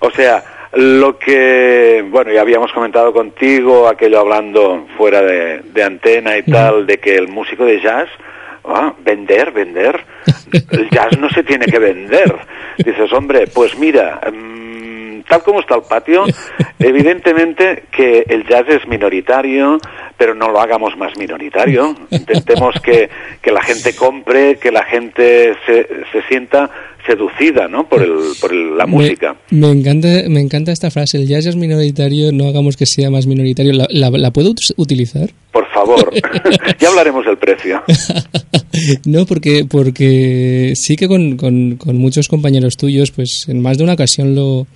O 0.00 0.10
sea, 0.10 0.42
lo 0.74 1.18
que, 1.18 2.04
bueno, 2.08 2.30
ya 2.30 2.42
habíamos 2.42 2.72
comentado 2.72 3.12
contigo, 3.12 3.88
aquello 3.88 4.20
hablando 4.20 4.86
fuera 4.96 5.22
de, 5.22 5.82
antena 5.82 6.36
y 6.36 6.42
tal, 6.42 6.86
de 6.86 6.98
que 6.98 7.16
el 7.16 7.28
músico 7.28 7.64
de 7.64 7.80
jazz, 7.80 8.08
ah, 8.74 8.94
vender, 9.04 9.52
vender, 9.52 10.04
el 10.70 10.90
jazz 10.90 11.18
no 11.18 11.28
se 11.30 11.42
tiene 11.42 11.66
que 11.66 11.78
vender. 11.78 12.34
Dices, 12.78 13.12
hombre, 13.12 13.46
pues 13.52 13.78
mira, 13.78 14.20
mm, 14.32 15.22
tal 15.28 15.42
como 15.42 15.60
está 15.60 15.76
el 15.76 15.82
patio, 15.82 16.24
evidentemente 16.78 17.84
que 17.90 18.24
el 18.28 18.46
jazz 18.46 18.64
es 18.68 18.86
minoritario, 18.86 19.78
pero 20.18 20.34
no 20.34 20.50
lo 20.50 20.60
hagamos 20.60 20.96
más 20.98 21.16
minoritario. 21.16 21.96
Intentemos 22.10 22.74
que, 22.82 23.08
que 23.40 23.52
la 23.52 23.62
gente 23.62 23.94
compre, 23.94 24.56
que 24.56 24.72
la 24.72 24.84
gente 24.84 25.54
se, 25.64 25.86
se 26.12 26.22
sienta 26.28 26.68
seducida 27.06 27.68
¿no? 27.68 27.88
por, 27.88 28.02
el, 28.02 28.12
por 28.40 28.52
la 28.52 28.86
música. 28.86 29.36
Me 29.50 29.70
encanta, 29.70 30.08
me 30.28 30.40
encanta 30.40 30.72
esta 30.72 30.90
frase, 30.90 31.16
el 31.16 31.26
jazz 31.26 31.46
es 31.46 31.56
minoritario, 31.56 32.32
no 32.32 32.48
hagamos 32.48 32.76
que 32.76 32.84
sea 32.84 33.10
más 33.10 33.26
minoritario. 33.26 33.72
¿La, 33.72 34.10
la, 34.10 34.30
puedo 34.32 34.52
utilizar? 34.76 35.30
Por 35.52 35.66
favor, 35.70 36.12
ya 36.78 36.88
hablaremos 36.88 37.24
del 37.24 37.38
precio. 37.38 37.82
no, 39.06 39.24
porque, 39.24 39.64
porque 39.64 40.74
sí 40.74 40.96
que 40.96 41.08
con, 41.08 41.36
con, 41.36 41.76
con, 41.76 41.96
muchos 41.96 42.28
compañeros 42.28 42.76
tuyos, 42.76 43.12
pues 43.12 43.46
en 43.48 43.62
más 43.62 43.78
de 43.78 43.84
una 43.84 43.94
ocasión 43.94 44.34
lo, 44.34 44.66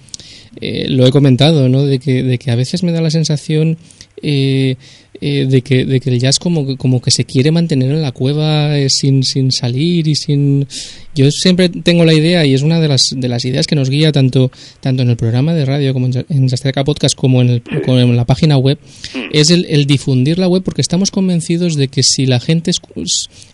eh, 0.60 0.86
lo 0.88 1.06
he 1.06 1.10
comentado, 1.10 1.68
¿no? 1.68 1.84
De 1.84 1.98
que, 1.98 2.22
de 2.22 2.38
que 2.38 2.50
a 2.50 2.56
veces 2.56 2.82
me 2.82 2.92
da 2.92 3.02
la 3.02 3.10
sensación 3.10 3.76
eh, 4.22 4.76
eh, 5.24 5.46
de, 5.46 5.62
que, 5.62 5.84
de 5.84 6.00
que 6.00 6.10
el 6.10 6.18
jazz 6.18 6.40
como, 6.40 6.76
como 6.76 7.00
que 7.00 7.12
se 7.12 7.24
quiere 7.24 7.52
mantener 7.52 7.92
en 7.92 8.02
la 8.02 8.10
cueva 8.10 8.76
eh, 8.76 8.90
sin, 8.90 9.22
sin 9.22 9.52
salir 9.52 10.08
y 10.08 10.16
sin... 10.16 10.66
Yo 11.14 11.30
siempre 11.30 11.68
tengo 11.68 12.04
la 12.04 12.12
idea, 12.12 12.44
y 12.44 12.54
es 12.54 12.62
una 12.62 12.80
de 12.80 12.88
las, 12.88 13.02
de 13.14 13.28
las 13.28 13.44
ideas 13.44 13.68
que 13.68 13.76
nos 13.76 13.88
guía 13.88 14.10
tanto, 14.10 14.50
tanto 14.80 15.02
en 15.02 15.10
el 15.10 15.16
programa 15.16 15.54
de 15.54 15.64
radio 15.64 15.92
como 15.92 16.06
en 16.06 16.48
Jazzteca 16.48 16.82
Podcast 16.82 17.14
como 17.14 17.40
en, 17.40 17.50
el, 17.50 17.62
en 17.86 18.16
la 18.16 18.24
página 18.24 18.56
web, 18.56 18.78
mm. 19.14 19.18
es 19.30 19.50
el, 19.50 19.64
el, 19.66 19.86
difundir 19.86 20.40
la 20.40 20.48
web 20.48 20.64
porque 20.64 20.80
estamos 20.80 21.12
convencidos 21.12 21.76
de 21.76 21.86
que 21.86 22.02
si 22.02 22.26
la 22.26 22.40
gente 22.40 22.72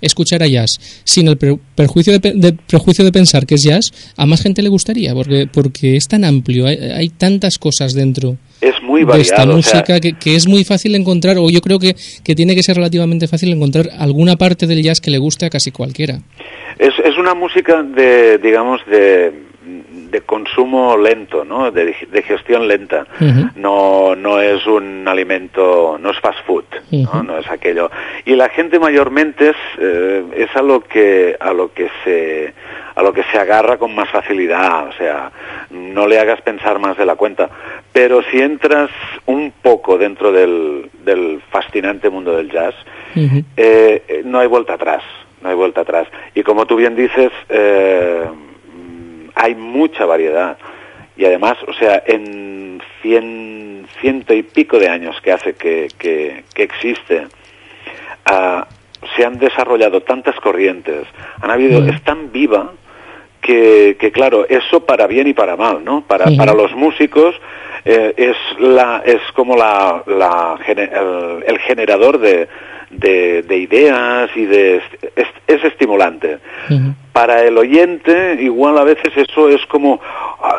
escuchara 0.01 0.47
jazz 0.47 0.79
sin 1.05 1.29
el 1.29 1.37
perjuicio 1.37 2.19
de, 2.19 2.53
prejuicio 2.67 3.05
de 3.05 3.13
pensar 3.13 3.45
que 3.45 3.57
es 3.57 3.63
jazz, 3.63 3.93
a 4.17 4.25
más 4.25 4.41
gente 4.41 4.63
le 4.63 4.71
gustaría 4.71 5.13
porque, 5.13 5.47
porque 5.53 5.97
es 5.97 6.09
tan 6.09 6.25
amplio, 6.25 6.67
hay, 6.67 6.77
hay 6.77 7.09
tantas 7.11 7.59
cosas 7.59 7.93
dentro 7.93 8.39
es 8.61 8.75
muy 8.83 9.05
variado. 9.05 9.17
De 9.17 9.23
esta 9.23 9.47
música 9.47 10.01
que, 10.01 10.15
que, 10.15 10.35
es 10.35 10.49
muy 10.49 10.65
fácil 10.65 10.95
encontrar, 10.95 11.39
o 11.39 11.49
yo 11.49 11.58
creo 11.61 11.79
que, 11.79 11.95
que 12.25 12.35
tiene 12.35 12.55
que 12.55 12.63
ser 12.63 12.77
relativamente 12.77 13.27
fácil 13.29 13.53
encontrar 13.53 13.89
alguna 13.99 14.37
parte 14.37 14.67
del 14.67 14.83
jazz 14.83 15.01
que 15.01 15.11
le 15.11 15.19
guste 15.19 15.47
a 15.47 15.51
casi 15.51 15.71
cualquiera. 15.71 16.19
Es, 16.79 16.95
es 17.05 17.17
una 17.19 17.35
música 17.35 17.83
de, 17.83 18.39
digamos, 18.39 18.81
de, 18.87 19.48
de 20.11 20.21
consumo 20.23 20.97
lento, 20.97 21.45
¿no? 21.45 21.71
De, 21.71 21.95
de 22.11 22.23
gestión 22.23 22.67
lenta. 22.69 23.07
No 23.57 24.15
no 24.17 24.41
es 24.41 24.67
un 24.67 25.07
alimento, 25.07 25.99
no 26.01 26.11
es 26.11 26.19
fast 26.21 26.39
food, 26.47 26.65
¿no? 26.91 27.23
no 27.23 27.39
es 27.39 27.49
aquello. 27.51 27.91
Y 28.25 28.35
la 28.35 28.49
gente 28.49 28.79
mayormente 28.79 29.51
es, 29.51 29.57
eh, 29.79 30.25
es 30.37 30.57
a 30.57 30.63
lo 30.63 30.81
que 30.81 31.37
a 31.39 31.53
lo 31.53 31.73
que 31.73 31.89
se 32.05 32.55
a 32.95 33.03
lo 33.03 33.13
que 33.13 33.23
se 33.31 33.39
agarra 33.39 33.77
con 33.77 33.95
más 33.95 34.11
facilidad, 34.11 34.89
o 34.89 34.93
sea, 34.93 35.31
no 35.71 36.09
le 36.09 36.19
hagas 36.19 36.41
pensar 36.41 36.81
más 36.81 36.97
de 36.97 37.07
la 37.07 37.15
cuenta. 37.15 37.49
Pero 37.93 38.23
si 38.23 38.39
entras 38.39 38.91
un 39.27 39.53
poco 39.63 39.99
dentro 39.99 40.33
del, 40.33 40.91
del 41.05 41.41
fascinante 41.49 42.11
mundo 42.11 42.37
del 42.37 42.51
jazz, 42.51 42.75
eh, 43.57 44.23
no 44.25 44.41
hay 44.41 44.49
vuelta 44.49 44.75
atrás, 44.75 45.05
no 45.43 45.49
hay 45.49 45.55
vuelta 45.55 45.83
atrás. 45.83 46.09
Y 46.35 46.43
como 46.43 46.67
tú 46.67 46.75
bien 46.75 46.97
dices, 46.97 47.31
eh, 47.49 48.25
hay 49.39 49.55
mucha 49.55 50.05
variedad. 50.05 50.59
Y 51.17 51.25
además, 51.25 51.57
o 51.67 51.73
sea, 51.73 52.03
en 52.07 52.81
cien, 53.03 53.87
ciento 54.01 54.35
y 54.35 54.43
pico 54.43 54.79
de 54.79 54.89
años 54.89 55.21
que 55.23 55.33
hace 55.33 55.55
que, 55.55 55.89
que, 55.99 56.45
existe, 56.57 57.27
uh, 58.31 58.63
se 59.17 59.25
han 59.25 59.39
desarrollado 59.39 60.03
tantas 60.03 60.37
corrientes, 60.37 61.07
han 61.41 61.51
habido, 61.51 61.87
es 61.87 62.03
tan 62.03 62.31
viva 62.33 62.73
que, 63.41 63.97
que, 63.99 64.11
claro, 64.13 64.47
eso 64.49 64.85
para 64.85 65.07
bien 65.07 65.27
y 65.29 65.35
para 65.35 65.57
mal, 65.57 65.85
¿no? 65.85 66.03
Para, 66.03 66.27
para 66.37 66.53
los 66.53 66.73
músicos 66.75 67.35
eh, 67.85 68.13
es, 68.17 68.37
la, 68.59 69.03
es 69.05 69.21
como 69.35 69.57
la, 69.57 70.03
la 70.07 70.59
el, 70.67 71.45
el 71.47 71.59
generador 71.61 72.19
de, 72.19 72.49
de, 72.91 73.43
de 73.43 73.57
ideas 73.57 74.31
y 74.37 74.45
de 74.47 74.77
es, 75.17 75.29
es 75.47 75.65
estimulante. 75.65 76.39
Para 77.19 77.45
el 77.45 77.59
oyente, 77.59 78.39
igual 78.41 78.79
a 78.79 78.85
veces 78.85 79.13
eso 79.17 79.49
es 79.49 79.61
como 79.67 80.01
ah, 80.01 80.57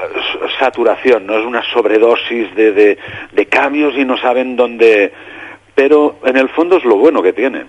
saturación, 0.59 1.25
no 1.25 1.39
es 1.39 1.45
una 1.45 1.63
sobredosis 1.71 2.53
de, 2.53 2.73
de, 2.73 2.97
de, 3.31 3.45
cambios 3.45 3.93
y 3.97 4.03
no 4.03 4.17
saben 4.17 4.57
dónde. 4.57 5.13
Pero 5.73 6.17
en 6.25 6.35
el 6.35 6.49
fondo 6.49 6.75
es 6.75 6.83
lo 6.83 6.97
bueno 6.97 7.21
que 7.21 7.31
tiene. 7.31 7.63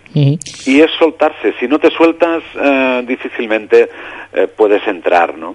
Y 0.66 0.80
es 0.80 0.90
soltarse. 0.98 1.54
Si 1.60 1.68
no 1.68 1.78
te 1.78 1.88
sueltas, 1.92 2.42
eh, 2.60 3.04
difícilmente 3.06 3.88
eh, 4.32 4.48
puedes 4.56 4.84
entrar, 4.88 5.38
¿no? 5.38 5.54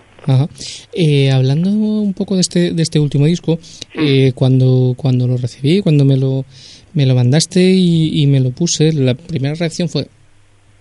Eh, 0.94 1.30
hablando 1.30 1.70
un 1.70 2.14
poco 2.14 2.36
de 2.36 2.42
este, 2.42 2.72
de 2.72 2.84
este 2.84 3.00
último 3.00 3.26
disco, 3.26 3.60
eh, 3.96 4.32
cuando, 4.34 4.94
cuando 4.96 5.28
lo 5.28 5.36
recibí, 5.36 5.82
cuando 5.82 6.06
me 6.06 6.16
lo, 6.16 6.46
me 6.94 7.06
lo 7.06 7.16
mandaste 7.16 7.60
y, 7.62 8.26
me 8.28 8.40
lo 8.40 8.52
puse, 8.52 8.94
la 8.94 9.14
primera 9.14 9.56
reacción 9.56 9.90
fue, 9.90 10.08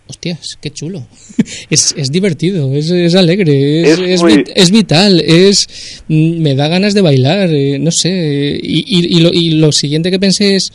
hostias, 0.07 0.59
qué 0.61 0.71
chulo. 0.71 1.03
es, 1.71 1.95
es 1.97 2.11
divertido, 2.11 2.75
es, 2.75 2.91
es 2.91 3.15
alegre, 3.15 3.83
es, 3.83 4.23
es, 4.55 4.71
vital, 4.71 5.21
es 5.21 6.05
mm, 6.09 6.43
me 6.43 6.55
da 6.55 6.69
ganas 6.69 6.95
de 6.95 7.01
bailar, 7.01 7.51
eh, 7.53 7.79
no 7.79 7.91
sé. 7.91 8.59
Y, 8.63 9.17
y, 9.17 9.21
lo, 9.21 9.31
y 9.33 9.51
lo 9.53 9.73
siguiente 9.73 10.11
que 10.11 10.19
pensé 10.19 10.57
es, 10.57 10.73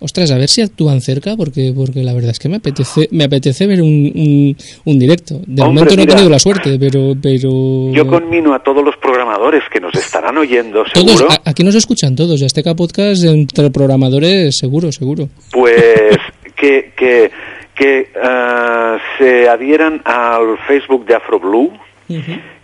ostras, 0.00 0.30
a 0.30 0.38
ver 0.38 0.48
si 0.48 0.62
actúan 0.62 1.00
cerca, 1.00 1.36
porque 1.36 1.72
porque 1.76 2.02
la 2.02 2.14
verdad 2.14 2.30
es 2.30 2.38
que 2.38 2.48
me 2.48 2.56
apetece 2.56 3.08
me 3.12 3.24
apetece 3.24 3.66
ver 3.66 3.82
un, 3.82 4.56
un, 4.84 4.98
directo. 4.98 5.40
De 5.46 5.62
momento 5.62 5.94
no 5.94 6.02
he 6.02 6.06
tenido 6.06 6.30
la 6.30 6.38
suerte, 6.38 6.78
pero 6.78 7.14
pero 7.20 7.92
yo 7.92 8.06
conmino 8.06 8.54
a 8.54 8.62
todos 8.62 8.84
los 8.84 8.96
programadores 8.96 9.62
que 9.70 9.80
nos 9.80 9.94
estarán 9.94 10.36
oyendo, 10.38 10.84
seguro. 10.86 11.26
Todos, 11.26 11.40
aquí 11.44 11.62
nos 11.62 11.74
escuchan 11.74 12.16
todos, 12.16 12.40
ya 12.40 12.46
este 12.46 12.70
Podcast 12.70 13.24
entre 13.24 13.70
programadores, 13.70 14.56
seguro, 14.56 14.92
seguro. 14.92 15.28
Pues 15.50 16.16
que 16.56 16.92
que 16.96 17.30
que 17.80 18.10
uh, 18.14 18.98
se 19.16 19.48
adhieran 19.48 20.02
al 20.04 20.58
Facebook 20.66 21.06
de 21.06 21.14
Afroblue, 21.14 21.72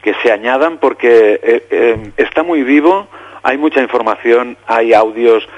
que 0.03 0.15
se 0.23 0.31
añadan 0.31 0.77
porque 0.77 1.41
eh, 1.43 1.67
eh, 1.71 2.11
está 2.19 2.43
muy 2.43 2.63
vivo, 2.63 3.09
hay 3.43 3.57
mucha 3.57 3.81
información, 3.81 4.59
hay 4.67 4.93
audios 4.93 5.49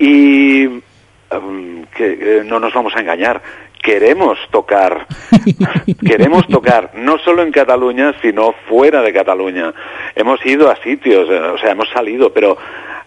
y 0.00 0.66
um, 0.66 1.84
que 1.96 2.42
no 2.44 2.58
nos 2.58 2.74
vamos 2.74 2.96
a 2.96 3.00
engañar, 3.00 3.40
queremos 3.80 4.36
tocar, 4.50 5.06
queremos 6.04 6.48
tocar, 6.48 6.90
no 6.94 7.18
solo 7.18 7.42
en 7.42 7.52
Cataluña, 7.52 8.14
sino 8.20 8.52
fuera 8.68 9.00
de 9.00 9.12
Cataluña. 9.12 9.72
Hemos 10.16 10.44
ido 10.44 10.68
a 10.68 10.76
sitios, 10.82 11.28
o 11.28 11.58
sea, 11.58 11.70
hemos 11.70 11.88
salido, 11.90 12.32
pero 12.32 12.58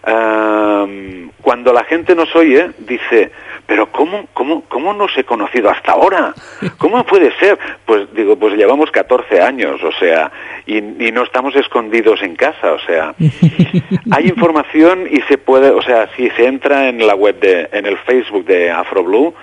um, 0.06 1.28
cuando 1.42 1.70
la 1.74 1.84
gente 1.84 2.14
nos 2.14 2.34
oye, 2.34 2.70
dice, 2.78 3.30
pero 3.68 3.92
¿cómo, 3.92 4.26
cómo, 4.32 4.62
¿cómo 4.62 4.94
no 4.94 5.06
he 5.14 5.24
conocido 5.24 5.68
hasta 5.68 5.92
ahora? 5.92 6.32
¿Cómo 6.78 7.04
puede 7.04 7.30
ser? 7.38 7.58
Pues 7.84 8.08
digo, 8.14 8.34
pues 8.34 8.54
llevamos 8.54 8.90
14 8.90 9.42
años, 9.42 9.84
o 9.84 9.92
sea, 9.92 10.32
y, 10.66 10.80
no 10.80 11.22
estamos 11.22 11.54
escondidos 11.54 12.22
en 12.22 12.34
casa, 12.34 12.72
o 12.72 12.78
sea, 12.78 13.14
hay 14.10 14.26
información 14.26 15.06
y 15.10 15.20
se 15.28 15.36
puede, 15.36 15.68
o 15.70 15.82
sea, 15.82 16.08
si 16.16 16.30
se 16.30 16.46
entra 16.46 16.88
en 16.88 17.06
la 17.06 17.14
web 17.14 17.38
de, 17.40 17.68
en 17.70 17.84
el 17.84 17.98
Facebook 17.98 18.46
de 18.46 18.70
AfroBlue, 18.70 19.34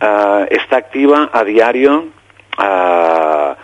ah, 0.00 0.46
está 0.48 0.78
activa 0.78 1.28
a 1.30 1.44
diario, 1.44 2.06
ah, 2.56 3.54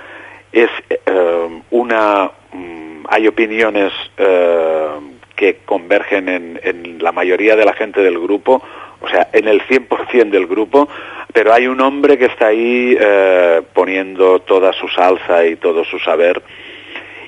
es 0.53 0.69
eh, 0.91 1.63
una, 1.71 2.31
mm, 2.53 3.07
hay 3.09 3.27
opiniones 3.27 3.93
eh, 4.19 4.89
que 5.37 5.59
convergen 5.65 6.29
en, 6.29 6.61
en 6.63 7.03
la 7.03 7.13
mayoría 7.13 7.57
de 7.57 7.65
la 7.65 7.73
gente 7.73 8.01
del 8.01 8.19
grupo, 8.19 8.63
o 9.01 9.09
sea, 9.09 9.29
en 9.33 9.49
el 9.49 9.61
100% 9.63 10.31
del 10.31 10.47
grupo, 10.47 10.89
pero 11.33 11.53
hay 11.53 11.67
un 11.67 11.81
hombre 11.81 12.17
que 12.17 12.27
está 12.27 12.47
ahí 12.47 12.97
eh, 12.99 13.61
poniendo 13.73 14.39
toda 14.41 14.73
su 14.73 14.89
salsa 14.89 15.45
y 15.45 15.57
todo 15.57 15.85
su 15.85 15.99
saber 15.99 16.43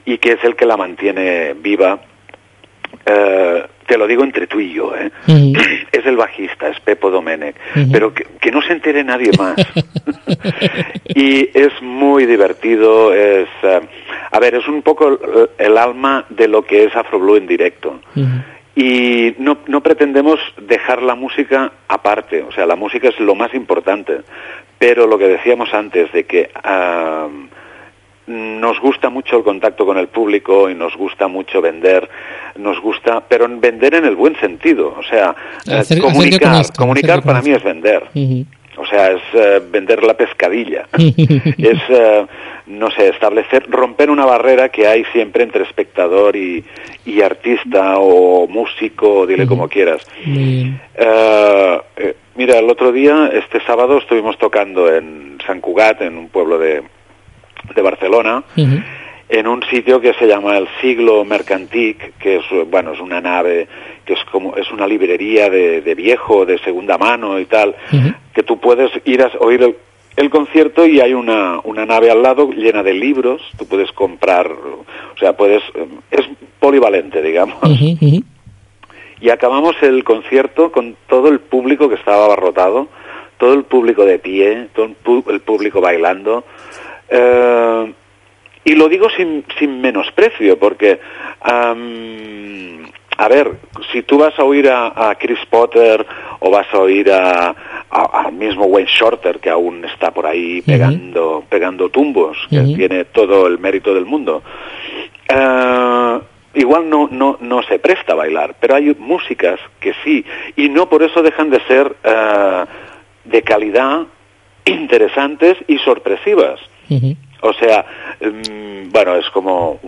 y 0.04 0.18
que 0.18 0.32
es 0.32 0.44
el 0.44 0.54
que 0.54 0.64
la 0.64 0.76
mantiene 0.76 1.54
viva. 1.54 1.98
Eh, 3.08 3.66
te 3.86 3.96
lo 3.96 4.08
digo 4.08 4.24
entre 4.24 4.48
tú 4.48 4.58
y 4.58 4.72
yo, 4.72 4.92
¿eh? 4.96 5.10
Es 5.92 6.04
el 6.04 6.16
bajista, 6.16 6.68
es 6.68 6.78
Pepo 6.80 7.10
Domenech, 7.10 7.56
pero 7.90 8.12
que, 8.12 8.50
no 8.50 8.60
se 8.62 8.72
entere 8.72 9.04
nadie 9.04 9.30
más. 9.38 9.54
y 11.06 11.48
es 11.56 11.80
muy 11.80 12.26
divertido, 12.26 13.14
es... 13.14 13.48
Eh, 13.62 13.80
a 14.30 14.40
ver, 14.40 14.56
es 14.56 14.68
un 14.68 14.82
poco 14.82 15.18
el, 15.56 15.78
alma 15.78 16.26
de 16.28 16.48
lo 16.48 16.62
que 16.62 16.84
es 16.84 16.96
Afro 16.96 17.18
Blue 17.18 17.36
en 17.36 17.46
directo. 17.46 18.00
Y 18.74 19.34
no, 19.38 19.58
no 19.66 19.80
pretendemos 19.80 20.38
dejar 20.60 21.00
la 21.02 21.14
música 21.14 21.72
aparte, 21.88 22.42
o 22.42 22.52
sea, 22.52 22.66
la 22.66 22.76
música 22.76 23.08
es 23.08 23.18
lo 23.18 23.34
más 23.34 23.54
importante, 23.54 24.20
pero 24.78 25.06
lo 25.06 25.16
que 25.16 25.28
decíamos 25.28 25.72
antes 25.72 26.12
de 26.12 26.24
que 26.24 26.50
nos 28.26 28.80
gusta 28.80 29.08
mucho 29.08 29.36
el 29.38 29.44
contacto 29.44 29.86
con 29.86 29.98
el 29.98 30.08
público 30.08 30.68
y 30.68 30.74
nos 30.74 30.96
gusta 30.96 31.28
mucho 31.28 31.60
vender, 31.60 32.08
nos 32.56 32.80
gusta, 32.80 33.22
pero 33.28 33.46
vender 33.48 33.94
en 33.94 34.04
el 34.04 34.16
buen 34.16 34.38
sentido, 34.40 34.96
o 34.98 35.02
sea, 35.02 35.34
eh, 35.66 36.00
comunicar, 36.00 36.64
comunicar 36.76 37.22
para 37.22 37.40
mí 37.42 37.50
es 37.50 37.62
vender. 37.62 38.04
O 38.78 38.84
sea, 38.84 39.10
es 39.10 39.22
eh, 39.32 39.62
vender 39.70 40.02
la 40.02 40.14
pescadilla. 40.14 40.86
es, 40.98 41.78
eh, 41.88 42.26
no 42.66 42.90
sé, 42.90 43.08
establecer, 43.08 43.64
romper 43.70 44.10
una 44.10 44.26
barrera 44.26 44.68
que 44.68 44.86
hay 44.86 45.02
siempre 45.12 45.44
entre 45.44 45.62
espectador 45.62 46.36
y, 46.36 46.62
y 47.06 47.22
artista 47.22 47.94
o 47.96 48.46
músico, 48.46 49.26
dile 49.26 49.46
como 49.46 49.66
quieras. 49.68 50.06
mira, 52.34 52.58
el 52.58 52.68
otro 52.68 52.92
día, 52.92 53.30
este 53.32 53.64
sábado, 53.64 53.96
estuvimos 53.96 54.36
tocando 54.36 54.94
en 54.94 55.38
San 55.46 55.62
Cugat, 55.62 56.02
en 56.02 56.18
un 56.18 56.28
pueblo 56.28 56.58
de, 56.58 56.82
de 57.74 57.82
Barcelona, 57.82 58.42
en 59.28 59.46
un 59.46 59.62
sitio 59.64 60.00
que 60.00 60.14
se 60.14 60.26
llama 60.26 60.56
el 60.56 60.68
Siglo 60.80 61.24
Mercantic, 61.24 62.16
que 62.18 62.36
es, 62.36 62.44
bueno, 62.70 62.92
es 62.92 63.00
una 63.00 63.20
nave 63.20 63.66
que 64.04 64.12
es 64.12 64.24
como 64.30 64.56
es 64.56 64.70
una 64.70 64.86
librería 64.86 65.50
de, 65.50 65.94
viejo, 65.96 66.46
de 66.46 66.58
segunda 66.58 66.96
mano 66.96 67.40
y 67.40 67.46
tal, 67.46 67.74
que 68.32 68.42
tú 68.42 68.60
puedes 68.60 68.90
ir 69.04 69.22
a 69.22 69.30
oír 69.40 69.74
el, 70.16 70.30
concierto 70.30 70.86
y 70.86 71.00
hay 71.00 71.12
una, 71.12 71.58
una 71.64 71.84
nave 71.84 72.10
al 72.10 72.22
lado 72.22 72.50
llena 72.50 72.82
de 72.82 72.94
libros, 72.94 73.42
tú 73.58 73.66
puedes 73.66 73.90
comprar, 73.92 74.50
o 74.50 75.18
sea, 75.18 75.36
puedes, 75.36 75.62
es 76.10 76.24
polivalente, 76.60 77.20
digamos. 77.20 77.58
Y 79.20 79.30
acabamos 79.30 79.74
el 79.82 80.04
concierto 80.04 80.70
con 80.70 80.96
todo 81.08 81.28
el 81.28 81.40
público 81.40 81.88
que 81.88 81.96
estaba 81.96 82.26
abarrotado, 82.26 82.88
todo 83.38 83.54
el 83.54 83.64
público 83.64 84.04
de 84.04 84.18
pie, 84.18 84.68
todo 84.74 84.86
el 85.28 85.40
público 85.40 85.80
bailando, 85.80 86.44
eh, 87.08 87.92
y 88.64 88.74
lo 88.74 88.88
digo 88.88 89.08
sin, 89.10 89.44
sin 89.58 89.80
menosprecio, 89.80 90.58
porque, 90.58 90.98
a 91.40 93.28
ver, 93.28 93.52
si 93.92 94.02
tú 94.02 94.18
vas 94.18 94.36
a 94.38 94.44
oír 94.44 94.68
a, 94.68 95.16
Chris 95.20 95.38
Potter 95.48 96.04
o 96.40 96.50
vas 96.50 96.66
a 96.74 96.78
oír 96.80 97.12
a, 97.12 97.54
al 97.90 98.32
mismo 98.32 98.64
Wayne 98.64 98.90
Shorter, 98.92 99.38
que 99.38 99.50
aún 99.50 99.84
está 99.84 100.10
por 100.10 100.26
ahí 100.26 100.62
pegando, 100.62 101.44
pegando 101.48 101.90
tumbos, 101.90 102.36
que 102.50 102.60
tiene 102.62 103.04
todo 103.04 103.46
el 103.46 103.60
mérito 103.60 103.94
del 103.94 104.04
mundo, 104.04 104.42
eh, 105.28 106.20
igual 106.54 106.90
no, 106.90 107.08
no, 107.08 107.38
no 107.40 107.62
se 107.62 107.78
presta 107.78 108.14
a 108.14 108.16
bailar, 108.16 108.56
pero 108.58 108.74
hay 108.74 108.96
músicas 108.98 109.60
que 109.78 109.94
sí, 110.02 110.24
y 110.56 110.68
no 110.68 110.88
por 110.88 111.04
eso 111.04 111.22
dejan 111.22 111.50
de 111.50 111.60
ser 111.68 111.94
eh, 112.02 112.64
de 113.24 113.42
calidad 113.42 114.06
interesantes 114.64 115.56
y 115.68 115.78
sorpresivas. 115.78 116.58
O 117.42 117.52
sea, 117.52 117.84
mm, 118.20 118.90
bueno, 118.90 119.16
es 119.16 119.28
como 119.30 119.78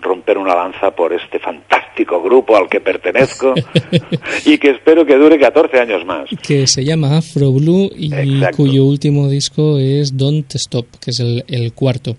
romper 0.00 0.38
una 0.38 0.54
lanza 0.54 0.90
por 0.90 1.12
este 1.12 1.38
fantástico 1.38 2.22
grupo 2.22 2.56
al 2.56 2.68
que 2.68 2.80
pertenezco 2.80 3.54
y 4.44 4.58
que 4.58 4.70
espero 4.70 5.04
que 5.04 5.16
dure 5.16 5.38
14 5.38 5.80
años 5.80 6.04
más. 6.04 6.28
Que 6.42 6.66
se 6.66 6.84
llama 6.84 7.18
Afro 7.18 7.52
Blue 7.52 7.90
y 7.94 8.10
cuyo 8.56 8.84
último 8.84 9.28
disco 9.28 9.78
es 9.78 10.16
Don't 10.16 10.54
Stop, 10.54 10.86
que 11.00 11.10
es 11.10 11.20
el, 11.20 11.72
cuarto. 11.74 12.16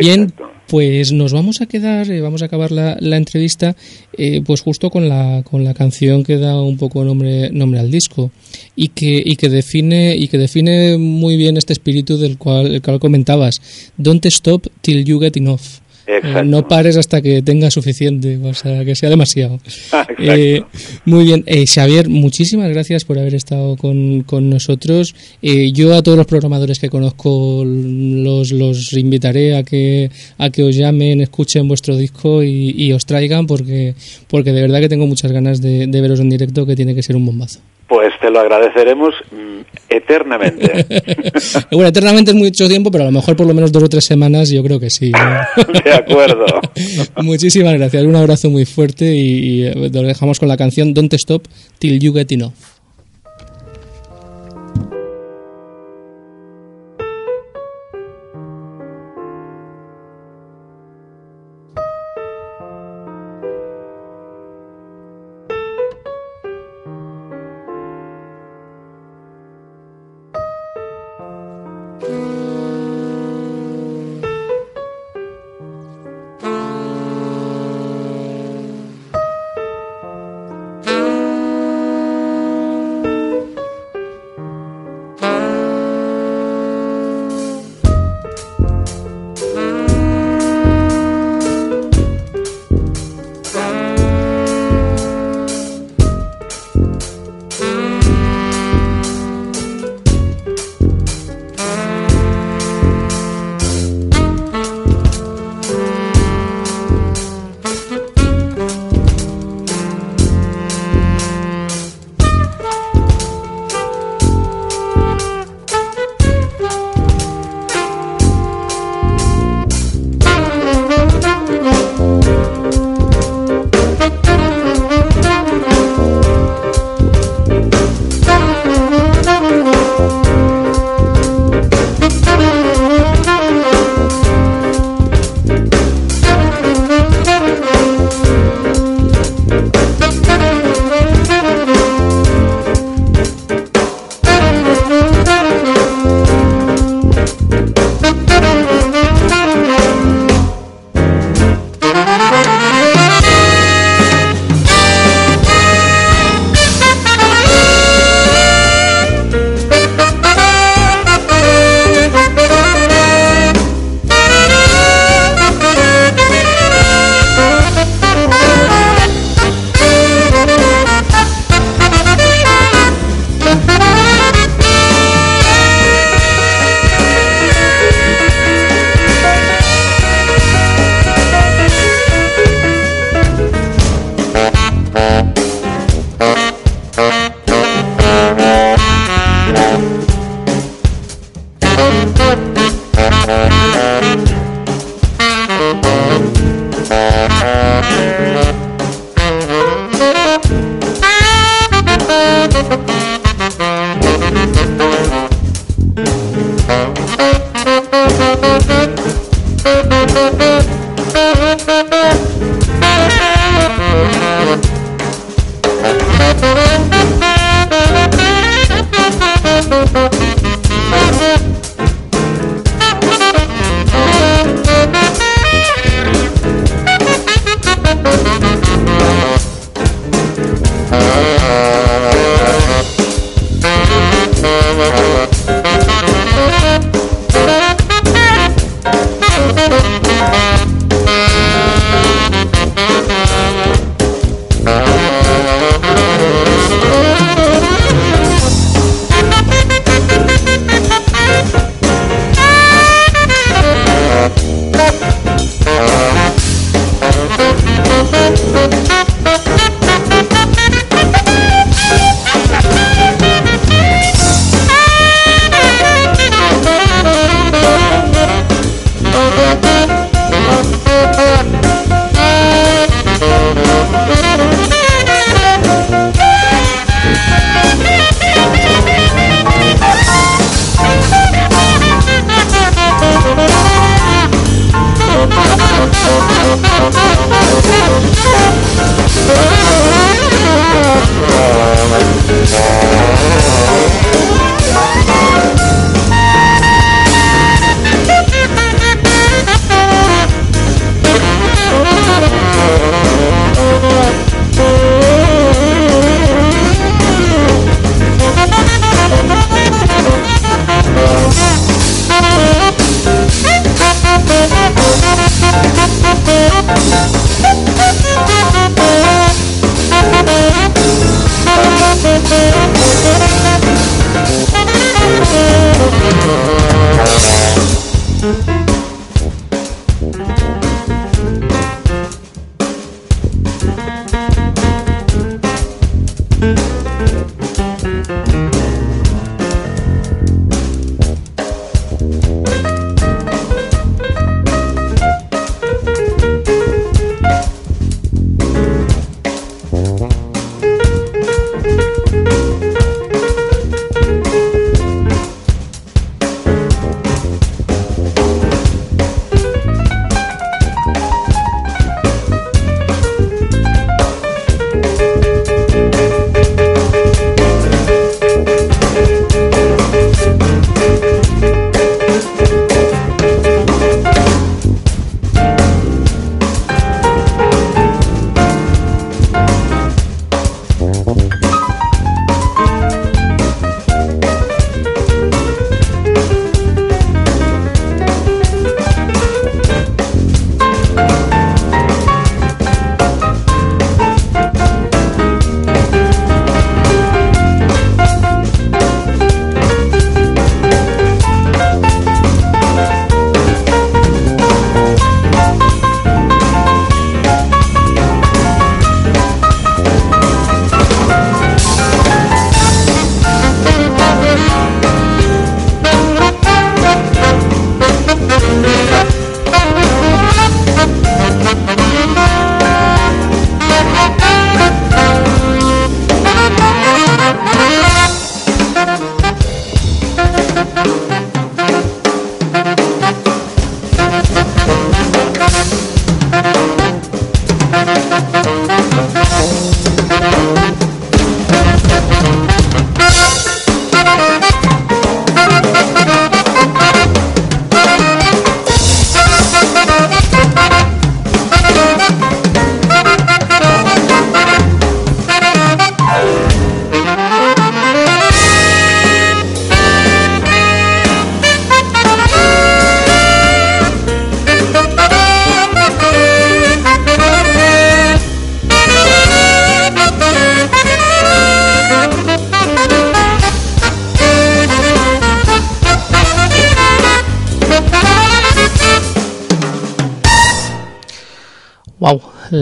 Bien, 0.00 0.32
pues 0.68 1.12
nos 1.12 1.32
vamos 1.32 1.60
a 1.60 1.66
quedar, 1.66 2.10
eh, 2.10 2.20
vamos 2.20 2.42
a 2.42 2.46
acabar 2.46 2.72
la, 2.72 3.16
entrevista, 3.16 3.76
eh, 4.16 4.42
pues 4.44 4.60
justo 4.60 4.90
con 4.90 5.08
la, 5.08 5.42
con 5.42 5.64
la 5.64 5.74
canción 5.74 6.24
que 6.24 6.36
da 6.36 6.60
un 6.60 6.76
poco 6.76 7.04
nombre, 7.04 7.50
nombre 7.50 7.80
al 7.80 7.90
disco 7.90 8.30
y 8.74 8.88
que, 8.88 9.22
y 9.24 9.36
que 9.36 9.48
define, 9.48 10.16
y 10.16 10.28
que 10.28 10.38
define 10.38 10.98
muy 10.98 11.36
bien 11.36 11.56
este 11.56 11.72
espíritu 11.72 12.16
del 12.16 12.38
cual, 12.38 12.74
el 12.74 12.82
cual 12.82 13.00
comentabas. 13.00 13.60
Don't 13.96 14.24
stop 14.26 14.66
till 14.82 15.04
you 15.04 15.20
get 15.20 15.36
enough. 15.36 15.85
Eh, 16.06 16.42
no 16.44 16.68
pares 16.68 16.96
hasta 16.96 17.20
que 17.20 17.42
tengas 17.42 17.74
suficiente, 17.74 18.38
o 18.42 18.54
sea, 18.54 18.84
que 18.84 18.94
sea 18.94 19.10
demasiado. 19.10 19.60
Eh, 20.18 20.62
muy 21.04 21.24
bien, 21.24 21.44
eh, 21.46 21.66
Xavier, 21.66 22.08
muchísimas 22.08 22.70
gracias 22.70 23.04
por 23.04 23.18
haber 23.18 23.34
estado 23.34 23.76
con, 23.76 24.22
con 24.22 24.48
nosotros. 24.48 25.14
Eh, 25.42 25.72
yo 25.72 25.94
a 25.94 26.02
todos 26.02 26.16
los 26.16 26.26
programadores 26.26 26.78
que 26.78 26.88
conozco 26.88 27.62
los, 27.64 28.50
los 28.52 28.92
invitaré 28.94 29.56
a 29.56 29.62
que, 29.62 30.10
a 30.38 30.50
que 30.50 30.62
os 30.62 30.74
llamen, 30.74 31.20
escuchen 31.20 31.68
vuestro 31.68 31.96
disco 31.96 32.42
y, 32.42 32.70
y 32.76 32.92
os 32.92 33.04
traigan 33.04 33.46
porque, 33.46 33.94
porque 34.28 34.52
de 34.52 34.62
verdad 34.62 34.80
que 34.80 34.88
tengo 34.88 35.06
muchas 35.06 35.32
ganas 35.32 35.60
de, 35.60 35.86
de 35.86 36.00
veros 36.00 36.20
en 36.20 36.30
directo, 36.30 36.66
que 36.66 36.76
tiene 36.76 36.94
que 36.94 37.02
ser 37.02 37.16
un 37.16 37.26
bombazo. 37.26 37.60
Pues 37.88 38.12
te 38.20 38.30
lo 38.30 38.40
agradeceremos 38.40 39.14
mm, 39.30 39.60
eternamente. 39.88 40.86
bueno, 41.70 41.88
eternamente 41.88 42.32
es 42.32 42.36
mucho 42.36 42.68
tiempo, 42.68 42.90
pero 42.90 43.04
a 43.04 43.06
lo 43.06 43.12
mejor 43.12 43.36
por 43.36 43.46
lo 43.46 43.54
menos 43.54 43.70
dos 43.70 43.84
o 43.84 43.88
tres 43.88 44.04
semanas 44.04 44.50
yo 44.50 44.62
creo 44.64 44.80
que 44.80 44.90
sí. 44.90 45.12
De 45.84 45.92
acuerdo. 45.92 46.46
Muchísimas 47.22 47.74
gracias, 47.74 48.04
un 48.04 48.16
abrazo 48.16 48.50
muy 48.50 48.64
fuerte 48.64 49.14
y, 49.14 49.66
y 49.66 49.72
lo 49.72 50.02
dejamos 50.02 50.40
con 50.40 50.48
la 50.48 50.56
canción 50.56 50.94
Don't 50.94 51.12
Stop 51.14 51.46
Till 51.78 52.00
You 52.00 52.12
Get 52.12 52.32
Enough. 52.32 52.75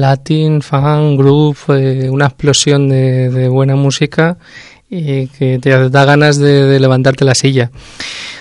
Latin, 0.05 0.61
fan, 0.61 1.17
eh, 1.69 2.11
una 2.11 2.27
explosión 2.27 2.91
de, 2.91 3.49
buena 3.49 3.75
música 3.75 4.37
y 4.91 5.29
que 5.29 5.59
te 5.59 5.71
da 5.89 6.05
ganas 6.05 6.37
de, 6.39 6.79
levantarte 6.79 7.25
la 7.25 7.35
silla. 7.35 7.71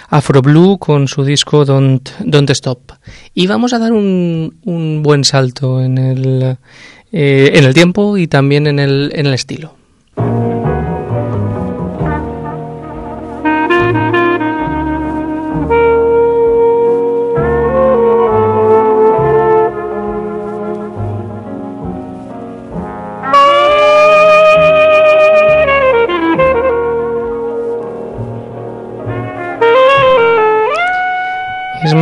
Afro 0.09 0.41
Blue 0.41 0.77
con 0.77 1.07
su 1.07 1.23
disco 1.23 1.63
Don't, 1.63 2.09
Don't 2.19 2.49
Stop. 2.49 2.91
Y 3.33 3.47
vamos 3.47 3.71
a 3.71 3.79
dar 3.79 3.93
un, 3.93 4.57
un 4.65 5.01
buen 5.03 5.23
salto 5.23 5.81
en 5.81 5.97
el, 5.97 6.57
eh, 7.13 7.51
en 7.53 7.63
el 7.63 7.73
tiempo 7.73 8.17
y 8.17 8.27
también 8.27 8.67
en 8.67 8.79
el, 8.79 9.13
en 9.15 9.27
el 9.27 9.33
estilo. 9.33 9.82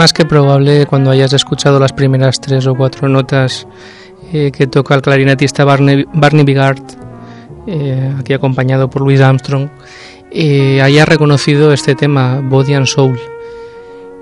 Más 0.01 0.13
que 0.13 0.25
probable 0.25 0.87
cuando 0.87 1.11
hayas 1.11 1.31
escuchado 1.31 1.79
las 1.79 1.93
primeras 1.93 2.41
tres 2.41 2.65
o 2.65 2.73
cuatro 2.73 3.07
notas 3.07 3.67
eh, 4.33 4.51
que 4.51 4.65
toca 4.65 4.95
el 4.95 5.03
clarinetista 5.03 5.63
Barney, 5.63 6.07
Barney 6.11 6.43
Bigard, 6.43 6.81
eh, 7.67 8.11
aquí 8.19 8.33
acompañado 8.33 8.89
por 8.89 9.03
Louis 9.03 9.21
Armstrong, 9.21 9.69
eh, 10.31 10.81
hayas 10.81 11.07
reconocido 11.07 11.71
este 11.71 11.93
tema, 11.93 12.41
Body 12.43 12.73
and 12.73 12.87
Soul. 12.87 13.19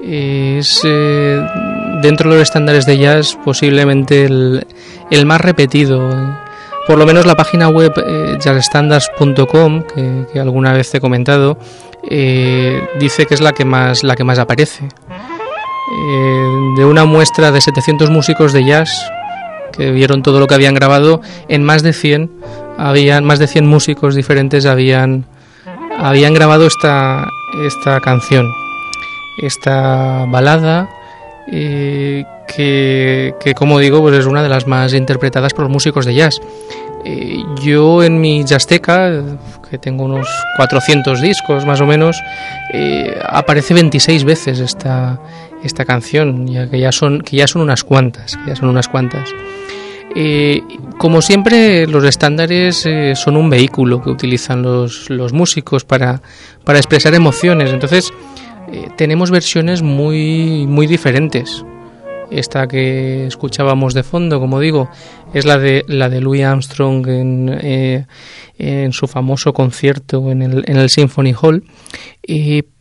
es 0.04 0.82
dentro 2.02 2.30
de 2.30 2.36
los 2.36 2.44
estándares 2.44 2.86
de 2.86 2.98
jazz 2.98 3.38
posiblemente 3.46 4.26
el, 4.26 5.26
más 5.26 5.40
repetido. 5.40 6.10
Por 6.88 6.98
lo 6.98 7.06
menos 7.06 7.26
la 7.26 7.36
página 7.36 7.70
web 7.70 7.94
jazzstandards.com, 8.44 9.84
que, 9.84 10.26
que, 10.34 10.40
alguna 10.42 10.74
vez 10.74 10.94
he 10.94 11.00
comentado, 11.00 11.58
dice 12.04 13.26
que 13.26 13.34
es 13.34 13.40
la 13.40 13.54
que 13.54 13.64
más, 13.64 14.04
la 14.04 14.18
que 14.18 14.26
más 14.26 14.40
aparece. 14.40 14.90
Eh, 15.92 16.74
de 16.78 16.86
una 16.86 17.06
muestra 17.06 17.52
de 17.52 17.62
700 17.62 18.12
músicos 18.12 18.54
de 18.54 18.64
jazz 18.64 18.90
que 19.72 19.92
vieron 19.92 20.22
todo 20.22 20.40
lo 20.40 20.46
que 20.46 20.54
habían 20.54 20.76
grabado, 20.76 21.22
en 21.48 21.64
más 21.64 21.82
de 21.82 21.94
100, 21.94 22.30
habían 22.78 23.24
más 23.26 23.40
de 23.40 23.48
100 23.48 23.66
músicos 23.66 24.14
diferentes 24.14 24.66
habían, 24.66 25.26
habían 25.98 26.34
grabado 26.34 26.68
esta, 26.68 27.28
esta 27.66 28.00
canción, 28.02 28.48
esta 29.42 30.26
balada, 30.26 30.90
eh, 31.52 32.24
que, 32.56 33.34
que, 33.40 33.54
como 33.56 33.80
digo, 33.80 34.02
pues 34.02 34.16
es 34.16 34.26
una 34.26 34.44
de 34.44 34.50
las 34.50 34.68
más 34.68 34.94
interpretadas 34.94 35.54
por 35.54 35.64
los 35.64 35.72
músicos 35.72 36.06
de 36.06 36.14
jazz. 36.14 36.40
Eh, 37.06 37.42
yo 37.62 38.04
en 38.04 38.20
mi 38.20 38.44
Jazzteca, 38.44 39.24
que 39.70 39.78
tengo 39.78 40.04
unos 40.04 40.28
400 40.58 41.22
discos 41.22 41.66
más 41.66 41.80
o 41.80 41.86
menos, 41.86 42.22
aparece 43.24 43.74
26 43.74 44.24
veces 44.26 44.60
esta, 44.60 45.20
esta 45.64 45.86
canción, 45.86 46.48
ya 46.48 46.70
que 46.70 46.80
ya 46.80 46.92
son, 46.92 47.22
que 47.22 47.38
ya 47.38 47.48
son 47.48 47.62
unas 47.62 47.84
cuantas, 47.84 48.38
ya 48.48 48.56
son 48.56 48.70
unas 48.70 48.88
cuantas. 48.88 49.34
Eh, 50.16 50.64
como 50.98 51.22
siempre, 51.22 51.86
los 51.88 52.04
estándares 52.04 52.86
eh, 52.86 53.14
son 53.16 53.38
un 53.38 53.50
vehículo 53.50 54.02
que 54.02 54.10
utilizan 54.10 54.64
los, 54.64 55.10
los 55.10 55.34
músicos 55.34 55.86
para, 55.86 56.22
para, 56.64 56.80
expresar 56.80 57.14
emociones. 57.14 57.72
Entonces, 57.72 58.12
eh, 58.72 58.90
tenemos 58.98 59.30
versiones 59.30 59.82
muy, 59.82 60.66
muy 60.68 60.88
diferentes. 60.88 61.64
Esta 62.32 62.68
que 62.68 63.26
escuchábamos 63.26 63.94
de 63.94 64.04
fondo, 64.04 64.40
como 64.40 64.60
digo, 64.60 64.90
es 65.34 65.46
la 65.46 65.58
de 65.58 65.84
la 65.88 66.10
de 66.10 66.22
Louis 66.22 66.44
Armstrong 66.44 67.08
en, 67.08 68.08
en 68.58 68.94
su 68.94 69.08
famoso 69.08 69.54
concierto 69.54 70.32
en 70.32 70.42
el, 70.42 70.64
en 70.68 70.78
el 70.78 70.90
Symphony 70.90 71.34
Hall. 71.34 71.64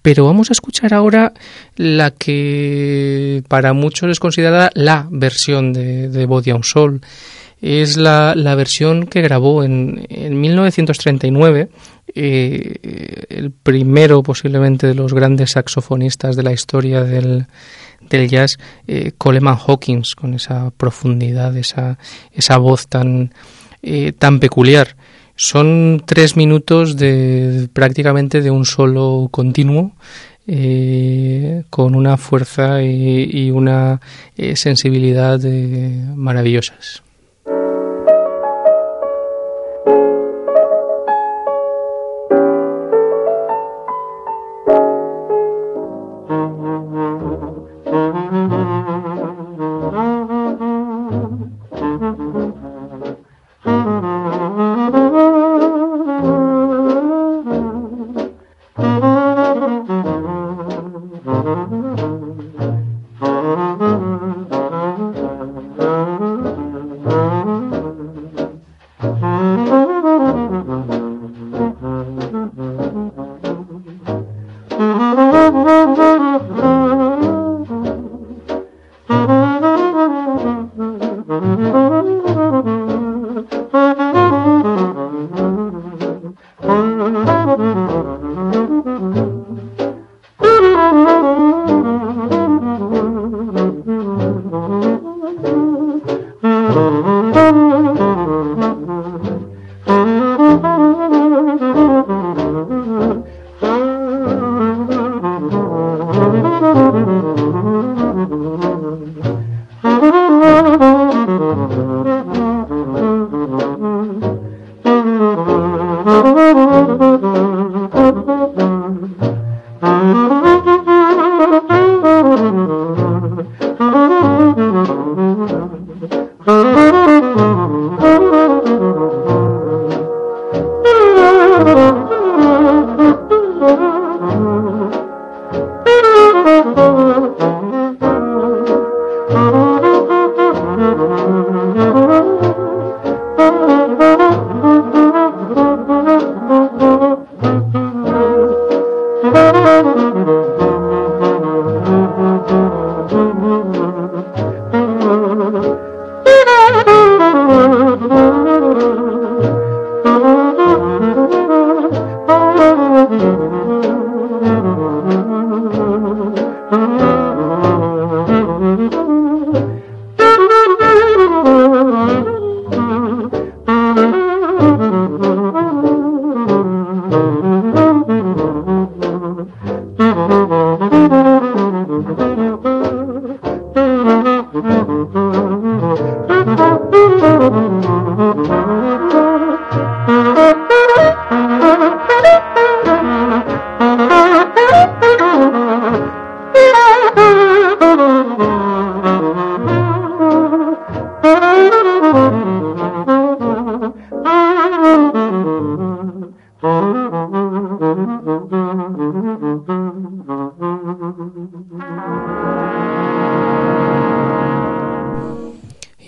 pero 0.02 0.24
vamos 0.26 0.50
a 0.50 0.52
escuchar 0.52 0.92
ahora 0.92 1.32
la 1.76 2.10
que 2.10 3.42
para 3.48 3.72
muchos 3.72 4.10
es 4.10 4.20
considerada 4.20 4.70
la 4.74 5.08
versión 5.10 5.72
de, 5.72 6.08
de 6.08 6.26
Body 6.26 6.52
on 6.52 6.64
Soul. 6.64 7.00
Es 7.60 7.96
la, 7.96 8.34
la, 8.36 8.54
versión 8.54 9.06
que 9.06 9.20
grabó 9.20 9.64
en, 9.64 10.06
en 10.10 10.40
1939 10.40 11.68
eh, 12.14 13.26
el 13.28 13.50
primero 13.50 14.22
posiblemente 14.22 14.86
de 14.86 14.94
los 14.94 15.12
grandes 15.12 15.52
saxofonistas 15.52 16.36
de 16.36 16.42
la 16.42 16.52
historia 16.52 17.02
del, 17.02 17.46
del 18.08 18.28
jazz, 18.28 18.58
eh, 18.86 19.12
Coleman 19.16 19.56
Hawkins, 19.56 20.14
con 20.14 20.34
esa 20.34 20.70
profundidad, 20.70 21.56
esa, 21.56 21.98
esa 22.32 22.58
voz 22.58 22.88
tan, 22.88 23.32
eh, 23.82 24.12
tan 24.12 24.40
peculiar. 24.40 24.96
Son 25.36 26.02
tres 26.04 26.36
minutos 26.36 26.96
de 26.96 27.68
prácticamente 27.72 28.40
de 28.40 28.50
un 28.50 28.64
solo 28.64 29.28
continuo, 29.30 29.92
eh, 30.48 31.62
con 31.70 31.94
una 31.94 32.16
fuerza 32.16 32.82
y, 32.82 33.50
una 33.50 34.00
eh, 34.36 34.56
sensibilidad 34.56 35.38
maravillosas. 36.16 37.02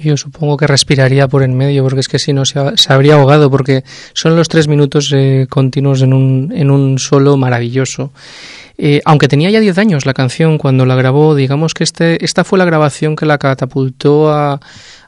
Yo 0.02 0.16
supongo 0.16 0.56
que 0.56 0.66
respiraría 0.66 1.28
por 1.28 1.42
en 1.42 1.54
medio, 1.54 1.82
porque 1.82 2.00
es 2.00 2.08
que 2.08 2.18
si 2.18 2.32
no 2.32 2.46
se, 2.46 2.58
habría 2.88 3.14
ahogado, 3.14 3.50
porque 3.50 3.84
son 4.14 4.34
los 4.34 4.48
tres 4.48 4.66
minutos 4.66 5.12
eh, 5.14 5.46
continuos 5.50 6.00
en 6.00 6.14
un, 6.14 6.52
en 6.54 6.70
un 6.70 6.98
solo 6.98 7.36
maravilloso. 7.36 8.10
Eh, 8.78 9.02
aunque 9.04 9.28
tenía 9.28 9.50
ya 9.50 9.60
diez 9.60 9.76
años 9.76 10.06
la 10.06 10.14
canción 10.14 10.56
cuando 10.56 10.86
la 10.86 10.94
grabó, 10.94 11.34
digamos 11.34 11.74
que 11.74 11.84
este, 11.84 12.24
esta 12.24 12.44
fue 12.44 12.58
la 12.58 12.64
grabación 12.64 13.14
que 13.14 13.26
la 13.26 13.36
catapultó 13.36 14.32
a, 14.32 14.58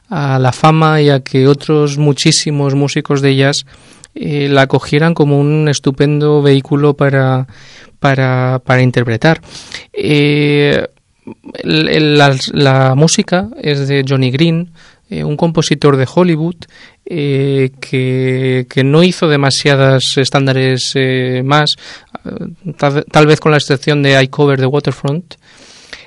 a 0.09 0.37
la 0.37 0.51
fama 0.51 1.01
y 1.01 1.09
a 1.09 1.21
que 1.21 1.47
otros 1.47 1.97
muchísimos 1.97 2.75
músicos 2.75 3.21
de 3.21 3.35
jazz 3.35 3.65
eh, 4.15 4.47
la 4.49 4.67
cogieran 4.67 5.13
como 5.13 5.39
un 5.39 5.67
estupendo 5.67 6.41
vehículo 6.41 6.93
para, 6.95 7.47
para, 7.99 8.61
para 8.63 8.81
interpretar. 8.81 9.41
Eh, 9.91 10.87
la, 11.63 12.93
música 12.95 13.49
es 13.61 13.87
de 13.87 14.05
Johnny 14.07 14.29
Green, 14.29 14.71
eh, 15.09 15.23
un 15.23 15.37
compositor 15.37 15.97
de 15.97 16.07
Hollywood 16.13 16.55
que, 17.05 17.71
que, 18.69 18.83
no 18.83 19.03
hizo 19.03 19.27
demasiadas 19.27 20.17
estándares 20.17 20.93
más, 21.43 21.75
tal, 22.77 23.27
vez 23.27 23.39
con 23.39 23.51
la 23.51 23.57
excepción 23.57 24.03
de 24.03 24.21
I 24.21 24.27
Cover 24.27 24.59
the 24.59 24.65
Waterfront. 24.65 25.35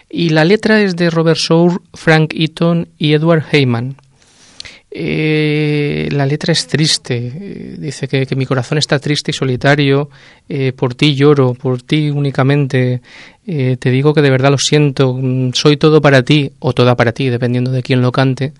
Y 0.08 0.30
la 0.30 0.44
letra 0.44 0.80
es 0.80 0.96
de 0.96 1.10
Robert 1.10 1.38
Sour, 1.38 1.82
Frank 1.94 2.32
Eaton 2.34 2.88
y 2.96 3.14
Edward 3.14 3.44
Heyman. 3.50 3.96
Eh, 4.98 6.08
la 6.10 6.24
letra 6.24 6.52
es 6.52 6.66
triste, 6.66 7.16
eh, 7.18 7.74
dice 7.78 8.08
que, 8.08 8.26
mi 8.34 8.46
corazón 8.46 8.78
está 8.78 8.98
triste 8.98 9.30
y 9.30 9.34
solitario, 9.34 10.08
eh, 10.48 10.72
por 10.72 10.94
ti 10.94 11.14
lloro, 11.14 11.52
por 11.52 11.82
ti 11.82 12.08
únicamente, 12.08 13.02
te 13.44 13.90
digo 13.90 14.14
que 14.14 14.22
de 14.22 14.30
verdad 14.30 14.50
lo 14.50 14.56
siento, 14.56 15.12
mm, 15.12 15.52
soy 15.52 15.76
todo 15.76 16.00
para 16.00 16.22
ti 16.22 16.50
o 16.60 16.72
toda 16.72 16.96
para 16.96 17.12
ti, 17.12 17.28
dependiendo 17.28 17.70
de 17.72 17.82
quién 17.82 18.00
lo 18.00 18.10
cante. 18.10 18.54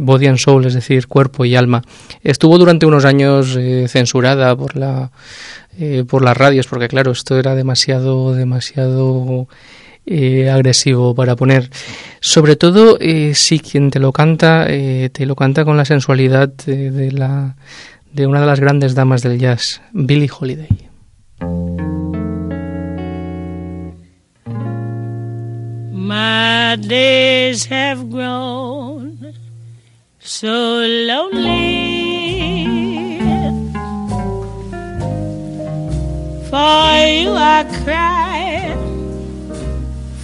body 0.00 0.26
and 0.26 0.38
soul, 0.38 0.64
es 0.66 0.74
decir, 0.74 1.06
cuerpo 1.06 1.44
y 1.44 1.54
alma. 1.54 1.82
Estuvo 2.24 2.58
durante 2.58 2.86
unos 2.86 3.04
años 3.04 3.56
censurada 3.88 4.56
por 4.56 4.74
la 4.76 5.10
por 6.08 6.22
las 6.24 6.36
radios, 6.36 6.66
porque 6.66 6.88
claro, 6.88 7.12
esto 7.12 7.38
era 7.38 7.54
demasiado, 7.54 8.34
demasiado 8.34 9.46
eh, 10.06 10.50
agresivo 10.50 11.14
para 11.14 11.36
poner. 11.36 11.70
Sobre 12.20 12.56
todo 12.56 12.96
eh, 13.00 13.32
si 13.34 13.58
quien 13.58 13.90
te 13.90 13.98
lo 13.98 14.12
canta, 14.12 14.66
eh, 14.68 15.10
te 15.12 15.26
lo 15.26 15.34
canta 15.34 15.64
con 15.64 15.76
la 15.76 15.84
sensualidad 15.84 16.48
de, 16.48 17.12
la, 17.12 17.56
de 18.12 18.26
una 18.26 18.40
de 18.40 18.46
las 18.46 18.60
grandes 18.60 18.94
damas 18.94 19.22
del 19.22 19.38
jazz, 19.38 19.82
Billie 19.92 20.30
Holiday. 20.30 20.68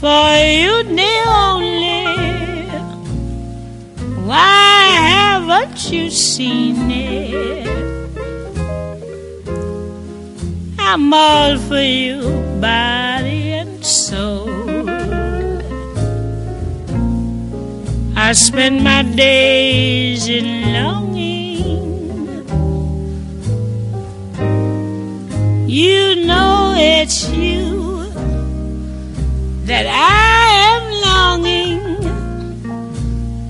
For 0.02 0.34
you 0.58 0.82
the 0.98 1.14
only. 1.28 2.02
Why 4.26 4.80
haven't 5.10 5.92
you 5.92 6.10
seen 6.10 6.90
it? 6.90 7.68
I'm 10.76 11.14
all 11.14 11.56
for 11.56 11.80
you, 11.80 12.18
body 12.60 13.52
and 13.60 13.86
soul. 13.86 14.50
I 18.16 18.32
spend 18.32 18.82
my 18.82 19.02
days 19.04 20.26
in 20.26 20.48
longing. 20.74 21.22
You 25.68 26.26
know 26.26 26.74
it's 26.76 27.28
you 27.28 27.51
that 29.72 29.86
I 29.88 30.42
am 30.72 30.84
longing. 31.08 31.80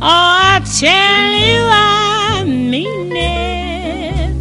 Oh, 0.00 0.52
I 0.52 0.62
tell 0.82 1.28
you, 1.46 1.60
I 1.68 2.44
mean 2.44 3.10
it. 3.10 4.32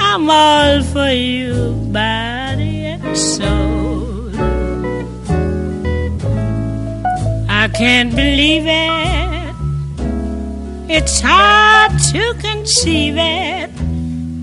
I'm 0.00 0.28
all 0.28 0.82
for 0.82 1.12
you, 1.12 1.74
body 1.92 2.86
and 2.86 3.16
soul. 3.16 4.30
I 7.48 7.68
can't 7.68 8.12
believe 8.16 8.66
it. 8.66 9.54
It's 10.96 11.20
hard 11.20 11.92
to 12.10 12.34
conceive 12.40 13.16
it 13.16 13.70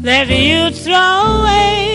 that 0.03 0.29
you 0.29 0.71
throw 0.71 1.41
away 1.41 1.94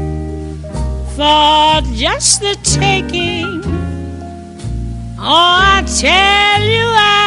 for 1.15 1.81
just 1.93 2.39
the 2.39 2.57
taking. 2.63 3.61
Oh, 5.19 5.59
I 5.75 5.83
tell 5.85 6.63
you, 6.63 6.85
I 6.85 7.20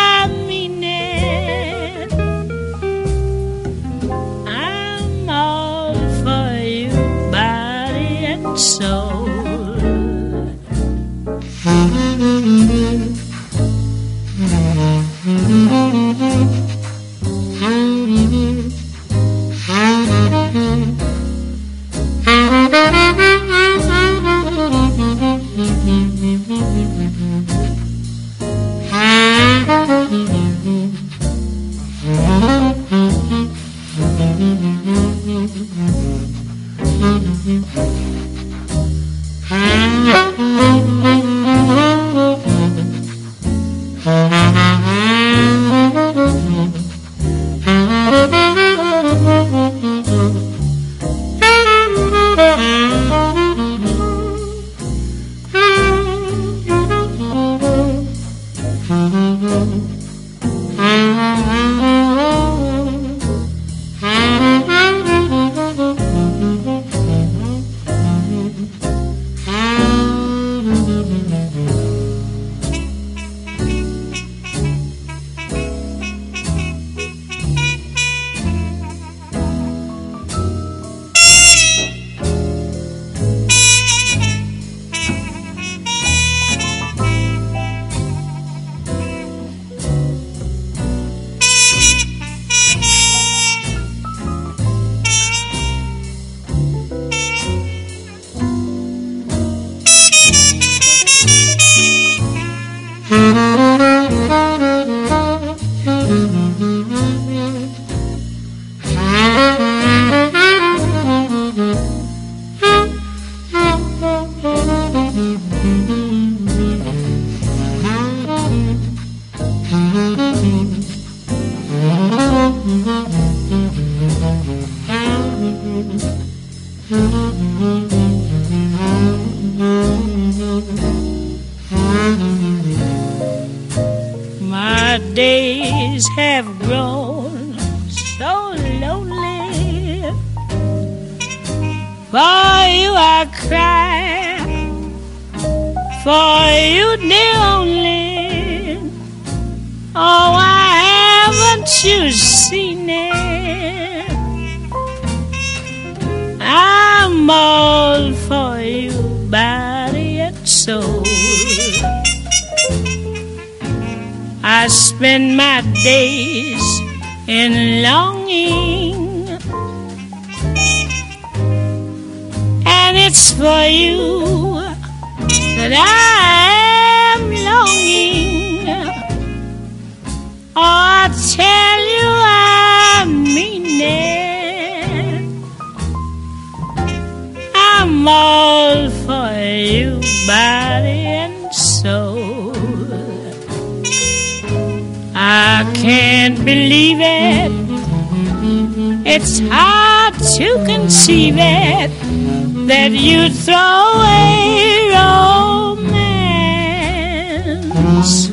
romance. 208.05 208.31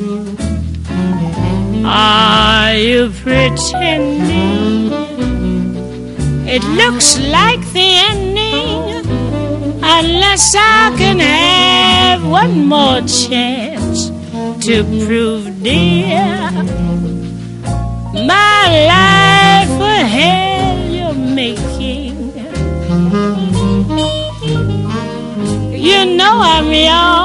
Are 1.84 2.74
you 2.74 3.10
pretending? 3.10 4.92
It 6.46 6.62
looks 6.64 7.18
like 7.18 7.60
the 7.72 7.88
ending, 8.10 9.06
unless 9.82 10.54
I 10.54 10.94
can 10.96 11.18
have 11.18 12.26
one 12.26 12.66
more 12.66 13.00
chance 13.00 14.10
to 14.66 14.84
prove, 15.06 15.62
dear, 15.62 16.50
my 18.12 18.68
life 18.92 19.80
a 19.80 20.04
hell 20.16 20.78
you're 20.88 21.14
making. 21.14 22.32
You 25.72 26.16
know 26.16 26.38
I'm 26.40 26.72
yours 26.72 27.21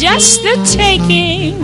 just 0.00 0.42
the 0.42 0.56
taking. 0.64 1.62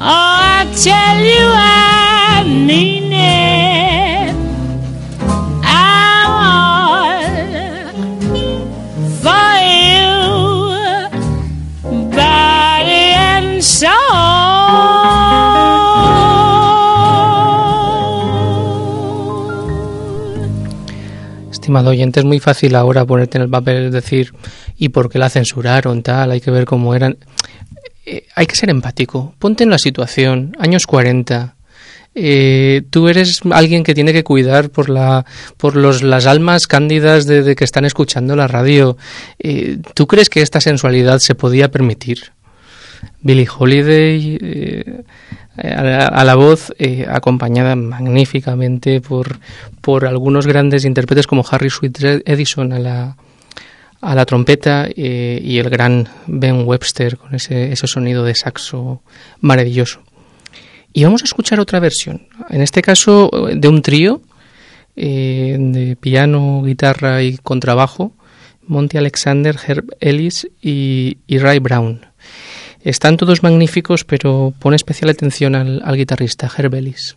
Oh, 0.00 0.10
I 0.10 0.66
tell 0.74 1.20
you, 1.22 1.46
I 1.54 2.42
mean 2.44 3.12
it. 3.12 4.34
I'm 5.62 6.30
all 6.50 7.14
for 9.22 9.54
you, 9.62 10.10
body 12.10 13.06
and 13.14 13.62
soul. 13.62 13.90
Estimado 21.52 21.90
oyente, 21.90 22.18
es 22.18 22.26
muy 22.26 22.40
fácil 22.40 22.74
ahora 22.74 23.04
ponerte 23.04 23.38
en 23.38 23.42
el 23.42 23.48
papel, 23.48 23.92
decir, 23.92 24.32
¿y 24.76 24.90
por 24.90 25.10
qué 25.10 25.18
la 25.18 25.30
censuraron? 25.30 26.02
Tal, 26.02 26.30
hay 26.30 26.40
que 26.40 26.50
ver 26.50 26.64
cómo 26.64 26.94
eran. 26.94 27.16
Eh, 28.06 28.26
hay 28.34 28.46
que 28.46 28.56
ser 28.56 28.70
empático. 28.70 29.34
Ponte 29.38 29.64
en 29.64 29.70
la 29.70 29.78
situación, 29.78 30.56
años 30.58 30.86
40. 30.86 31.54
Eh, 32.16 32.82
tú 32.90 33.08
eres 33.08 33.40
alguien 33.50 33.82
que 33.82 33.94
tiene 33.94 34.12
que 34.12 34.22
cuidar 34.22 34.70
por 34.70 34.88
la 34.88 35.26
por 35.56 35.74
los 35.74 36.02
las 36.04 36.26
almas 36.26 36.68
cándidas 36.68 37.26
de, 37.26 37.56
que 37.56 37.64
están 37.64 37.84
escuchando 37.84 38.36
la 38.36 38.46
radio. 38.46 38.96
Eh, 39.38 39.78
¿Tú 39.94 40.06
crees 40.06 40.28
que 40.28 40.40
esta 40.40 40.60
sensualidad 40.60 41.18
se 41.18 41.34
podía 41.34 41.70
permitir? 41.70 42.32
Billie 43.20 43.48
Holiday 43.58 44.38
eh, 44.40 45.02
a, 45.56 46.24
la, 46.24 46.34
voz, 46.36 46.72
acompañada 47.08 47.76
magníficamente 47.76 49.00
por, 49.00 49.38
por 49.80 50.06
algunos 50.06 50.46
grandes 50.46 50.84
intérpretes 50.84 51.26
como 51.26 51.44
Harry 51.50 51.70
Sweet 51.70 52.22
Edison 52.24 52.72
a 52.72 52.78
la, 52.78 53.16
a 54.00 54.14
la 54.14 54.24
trompeta 54.24 54.86
eh, 54.88 55.40
y 55.42 55.58
el 55.58 55.70
gran 55.70 56.08
Ben 56.26 56.66
Webster 56.66 57.16
con 57.16 57.34
ese, 57.34 57.72
ese 57.72 57.86
sonido 57.86 58.24
de 58.24 58.34
saxo 58.34 59.02
maravilloso. 59.40 60.02
Y 60.92 61.04
vamos 61.04 61.22
a 61.22 61.24
escuchar 61.24 61.58
otra 61.58 61.80
versión, 61.80 62.28
en 62.50 62.62
este 62.62 62.80
caso 62.80 63.30
de 63.52 63.68
un 63.68 63.82
trío 63.82 64.22
eh, 64.94 65.56
de 65.58 65.96
piano, 65.96 66.62
guitarra 66.62 67.22
y 67.22 67.36
contrabajo, 67.38 68.12
Monty 68.66 68.96
Alexander, 68.96 69.56
Herb 69.66 69.96
Ellis 70.00 70.48
y, 70.62 71.18
y 71.26 71.38
Ray 71.38 71.58
Brown. 71.58 72.06
Están 72.80 73.16
todos 73.16 73.42
magníficos, 73.42 74.04
pero 74.04 74.54
pone 74.58 74.76
especial 74.76 75.10
atención 75.10 75.54
al, 75.54 75.82
al 75.84 75.96
guitarrista 75.96 76.50
Herb 76.56 76.74
Ellis. 76.74 77.16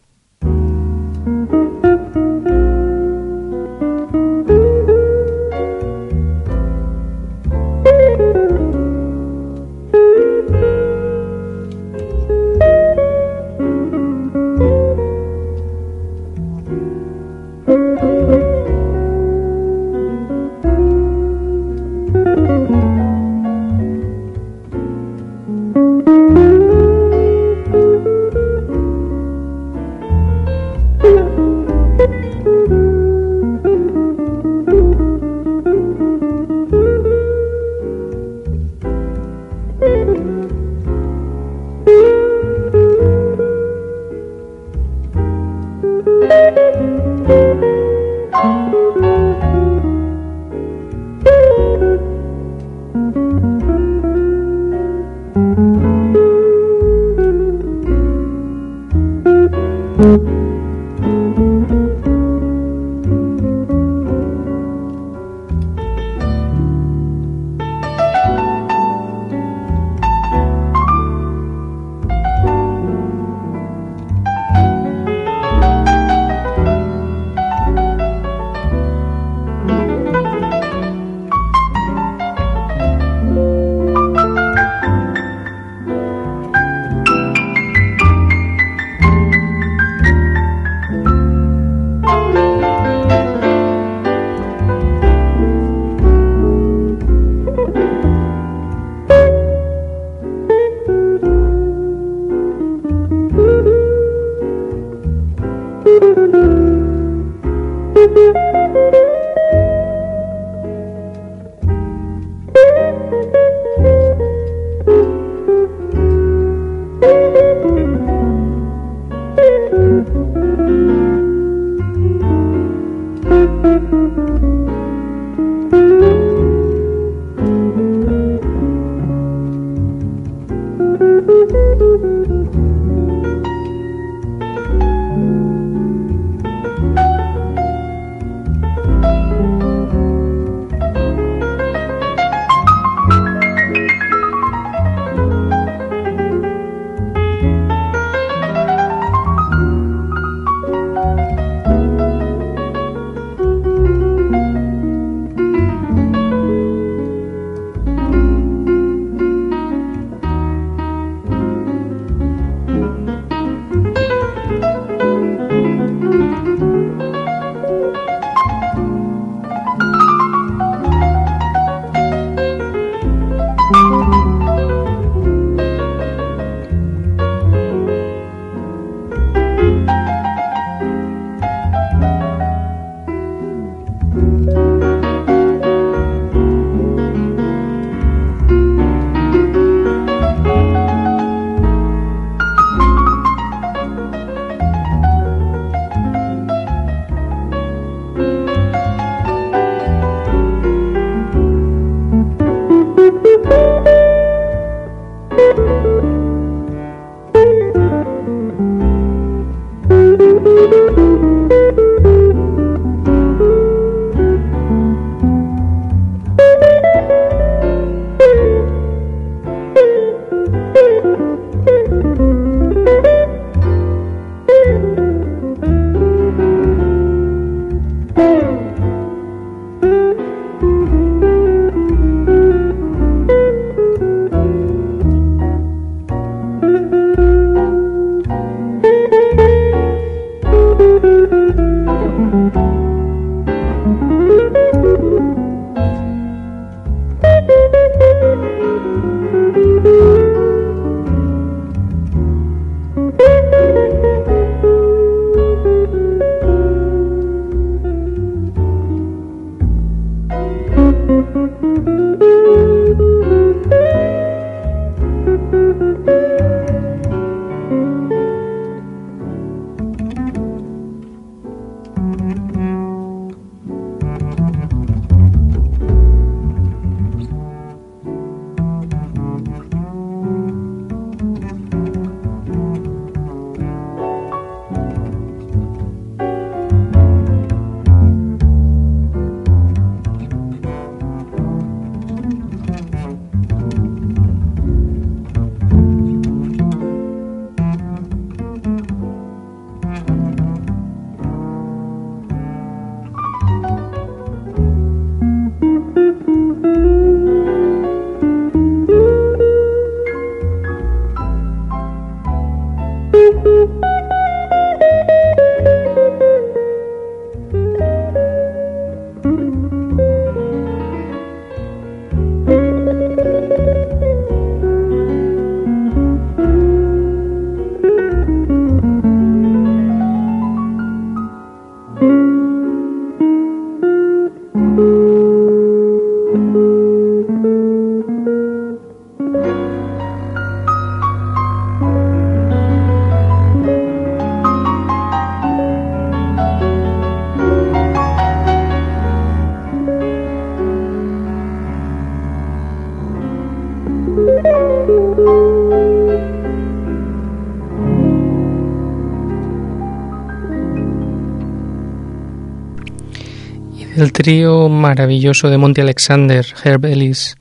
Trío 364.17 364.67
maravilloso 364.67 365.47
de 365.51 365.59
Monty 365.59 365.81
Alexander, 365.81 366.43
Herb 366.63 366.85
Ellis 366.85 367.37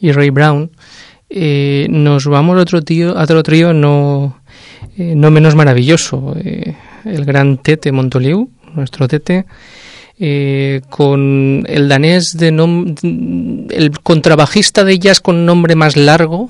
y 0.00 0.10
Ray 0.10 0.30
Brown, 0.30 0.70
eh, 1.28 1.86
nos 1.90 2.24
vamos 2.24 2.56
a 2.56 2.62
otro, 2.62 2.80
tío, 2.80 3.18
a 3.18 3.24
otro 3.24 3.42
trío 3.42 3.74
no, 3.74 4.40
eh, 4.96 5.12
no 5.14 5.30
menos 5.30 5.54
maravilloso, 5.54 6.34
eh, 6.42 6.76
el 7.04 7.26
gran 7.26 7.58
Tete 7.58 7.92
Montoliu, 7.92 8.48
nuestro 8.74 9.06
Tete, 9.06 9.44
con 10.88 11.64
el 11.68 11.88
danés 11.90 12.34
de 12.38 12.48
el 12.48 13.90
contrabajista 14.02 14.82
de 14.82 14.98
jazz 14.98 15.20
con 15.20 15.44
nombre 15.44 15.74
más 15.74 15.94
largo, 15.94 16.48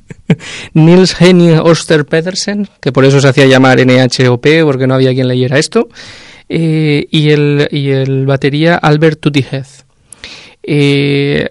Nils 0.72 1.20
Henning 1.20 1.58
Oster 1.58 2.06
Pedersen, 2.06 2.66
que 2.80 2.92
por 2.92 3.04
eso 3.04 3.20
se 3.20 3.28
hacía 3.28 3.44
llamar 3.44 3.78
NHOP, 3.84 4.46
porque 4.64 4.86
no 4.86 4.94
había 4.94 5.12
quien 5.12 5.28
leyera 5.28 5.58
esto, 5.58 5.88
eh, 6.54 7.08
y, 7.10 7.30
el, 7.30 7.66
y 7.70 7.88
el 7.92 8.26
batería 8.26 8.76
Albert 8.76 9.20
Tuttihead. 9.20 9.64
Eh, 10.62 11.50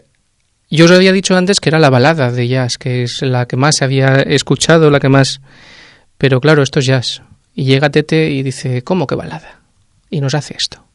yo 0.70 0.86
os 0.86 0.92
había 0.92 1.12
dicho 1.12 1.36
antes 1.36 1.60
que 1.60 1.70
era 1.70 1.80
la 1.80 1.90
balada 1.90 2.32
de 2.32 2.48
jazz, 2.48 2.78
que 2.78 3.02
es 3.02 3.24
la 3.24 3.48
que 3.48 3.58
más 3.58 3.82
había 3.82 4.22
escuchado, 4.22 4.92
la 4.92 5.00
que 5.00 5.10
más... 5.10 5.42
Pero 6.20 6.40
claro, 6.40 6.62
esto 6.62 6.78
es 6.78 6.86
jazz. 6.86 7.24
Y 7.56 7.66
llega 7.66 7.90
Tete 7.90 8.30
y 8.30 8.44
dice, 8.44 8.84
¿cómo 8.84 9.08
que 9.08 9.16
balada? 9.16 9.62
Y 10.12 10.22
nos 10.22 10.36
hace 10.36 10.56
esto. 10.56 10.86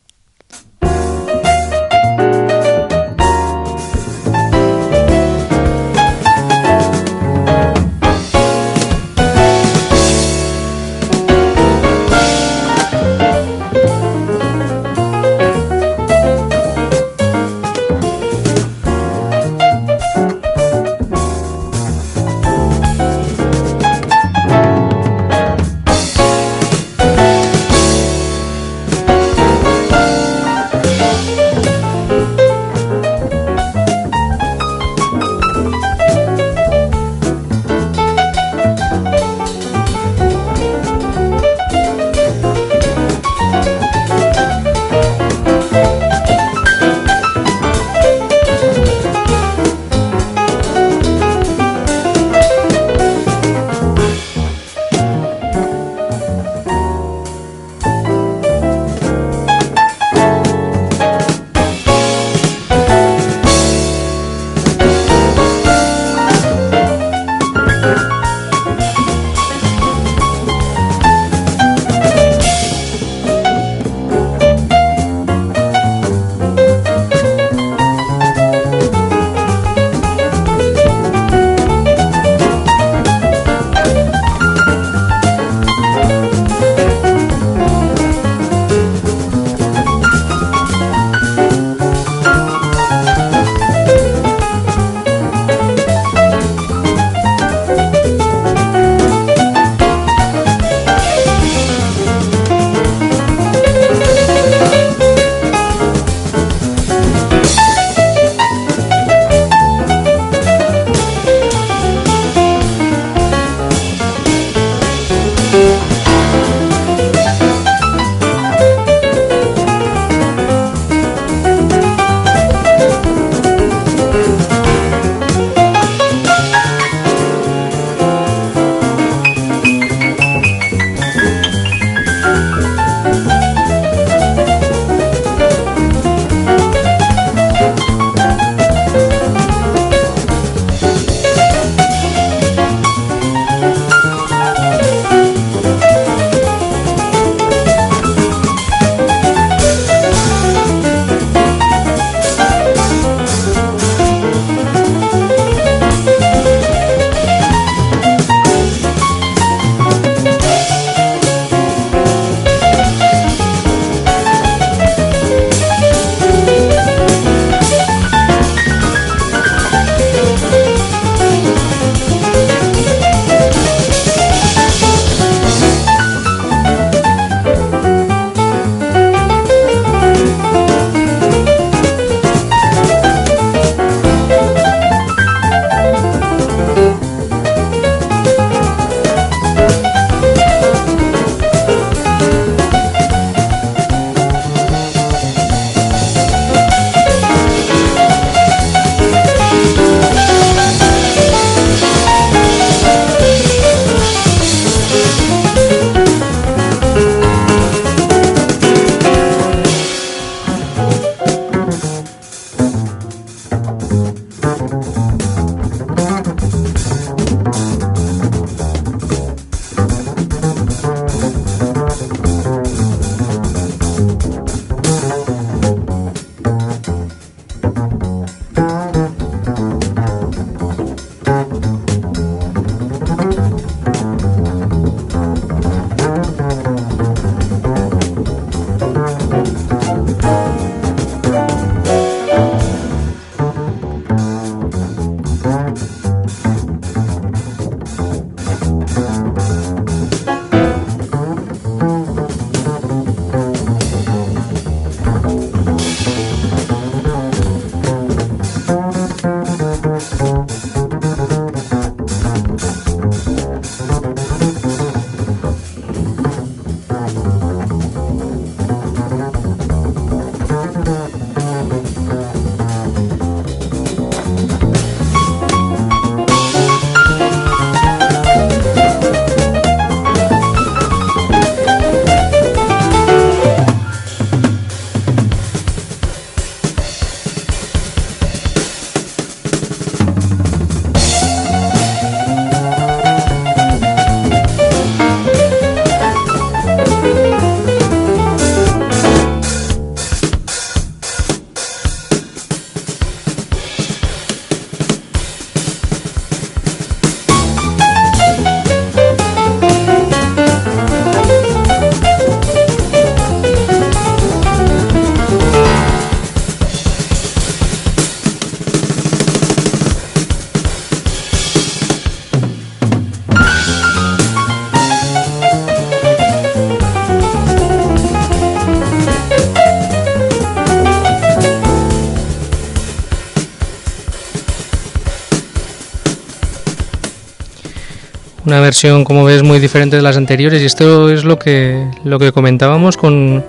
Una 338.56 338.64
versión, 338.64 339.04
como 339.04 339.22
ves, 339.22 339.42
muy 339.42 339.58
diferente 339.58 339.96
de 339.96 340.02
las 340.02 340.16
anteriores 340.16 340.62
y 340.62 340.64
esto 340.64 341.10
es 341.10 341.24
lo 341.24 341.38
que, 341.38 341.86
lo 342.04 342.18
que 342.18 342.32
comentábamos 342.32 342.96
con, 342.96 343.44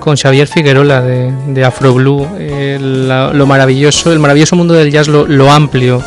con 0.00 0.16
Xavier 0.16 0.48
Figuerola 0.48 1.02
de, 1.02 1.30
de 1.48 1.62
Afro 1.62 1.92
Blue, 1.92 2.26
eh, 2.38 2.78
lo 2.80 3.46
maravilloso, 3.46 4.14
el 4.14 4.18
maravilloso 4.18 4.56
mundo 4.56 4.72
del 4.72 4.90
jazz, 4.90 5.08
lo, 5.08 5.26
lo, 5.26 5.50
amplio, 5.52 6.02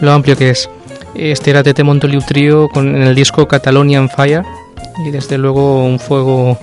lo 0.00 0.10
amplio 0.10 0.36
que 0.36 0.50
es. 0.50 0.68
Este 1.14 1.50
era 1.50 1.62
Tete 1.62 1.84
Montoliu 1.84 2.20
Trio 2.20 2.68
con, 2.68 2.96
en 2.96 3.02
el 3.02 3.14
disco 3.14 3.46
Catalonian 3.46 4.08
Fire 4.08 4.42
y 5.06 5.12
desde 5.12 5.38
luego 5.38 5.84
un 5.84 6.00
fuego 6.00 6.58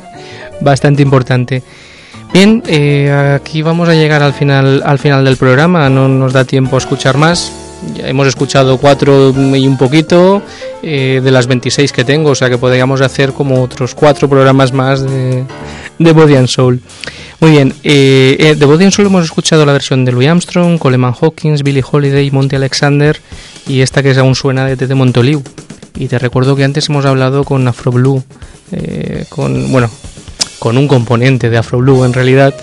bastante 0.59 1.01
importante. 1.01 1.63
Bien, 2.33 2.61
eh, 2.67 3.37
aquí 3.39 3.61
vamos 3.61 3.87
a 3.87 3.93
llegar 3.93 4.21
al 4.21 4.33
final, 4.33 4.83
al 4.85 4.99
final 4.99 5.23
del 5.23 5.37
programa, 5.37 5.89
no 5.89 6.09
nos 6.09 6.33
da 6.33 6.43
tiempo 6.43 6.75
a 6.75 6.79
escuchar 6.79 7.15
más. 7.15 7.64
Hemos 8.05 8.27
escuchado 8.27 8.77
cuatro 8.77 9.33
y 9.35 9.67
un 9.67 9.77
poquito 9.77 10.41
eh, 10.83 11.21
de 11.23 11.31
las 11.31 11.47
26 11.47 11.91
que 11.91 12.03
tengo, 12.03 12.31
o 12.31 12.35
sea 12.35 12.49
que 12.49 12.57
podríamos 12.57 13.01
hacer 13.01 13.33
como 13.33 13.61
otros 13.61 13.95
cuatro 13.95 14.29
programas 14.29 14.71
más 14.71 15.01
de, 15.01 15.43
de 15.99 16.11
Body 16.11 16.35
and 16.35 16.47
Soul. 16.47 16.81
Muy 17.39 17.51
bien, 17.51 17.73
eh, 17.83 18.37
eh, 18.39 18.55
de 18.55 18.65
Body 18.65 18.85
and 18.85 18.93
Soul 18.93 19.07
hemos 19.07 19.25
escuchado 19.25 19.65
la 19.65 19.73
versión 19.73 20.05
de 20.05 20.11
Louis 20.11 20.27
Armstrong, 20.27 20.77
Coleman 20.77 21.13
Hawkins, 21.19 21.63
Billie 21.63 21.83
Holiday, 21.89 22.29
Monty 22.31 22.55
Alexander 22.55 23.19
y 23.67 23.81
esta 23.81 24.03
que 24.03 24.11
aún 24.11 24.35
suena 24.35 24.65
de 24.65 24.77
Tete 24.77 24.95
Montoliu. 24.95 25.41
Y 25.95 26.07
te 26.07 26.19
recuerdo 26.19 26.55
que 26.55 26.63
antes 26.63 26.89
hemos 26.89 27.05
hablado 27.05 27.43
con 27.43 27.67
Afro 27.67 27.91
Blue, 27.91 28.23
con, 29.29 29.71
bueno, 29.71 29.89
con 30.59 30.77
un 30.77 30.87
componente 30.87 31.49
de 31.49 31.57
Afro 31.57 31.79
Blue 31.79 32.03
en 32.03 32.11
realidad, 32.11 32.53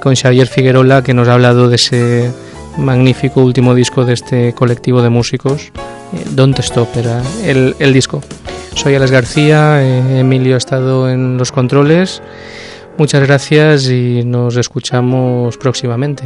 con 0.00 0.14
Xavier 0.14 0.46
Figuerola, 0.46 1.02
que 1.02 1.14
nos 1.14 1.26
ha 1.26 1.34
hablado 1.34 1.68
de 1.68 1.76
ese 1.76 2.30
magnífico 2.78 3.40
último 3.42 3.74
disco 3.74 4.04
de 4.04 4.14
este 4.14 4.52
colectivo 4.54 5.02
de 5.02 5.10
músicos, 5.10 5.72
eh, 6.12 6.24
Don't 6.30 6.58
Stop 6.60 6.88
era 6.96 7.22
el, 7.44 7.74
el 7.78 7.92
disco. 7.92 8.20
Soy 8.74 8.94
Alex 8.94 9.10
García, 9.10 9.82
eh, 9.82 10.20
Emilio 10.20 10.54
ha 10.54 10.58
estado 10.58 11.10
en 11.10 11.36
los 11.36 11.52
controles. 11.52 12.22
Muchas 12.96 13.26
gracias 13.26 13.88
y 13.88 14.22
nos 14.24 14.56
escuchamos 14.56 15.56
próximamente. 15.56 16.24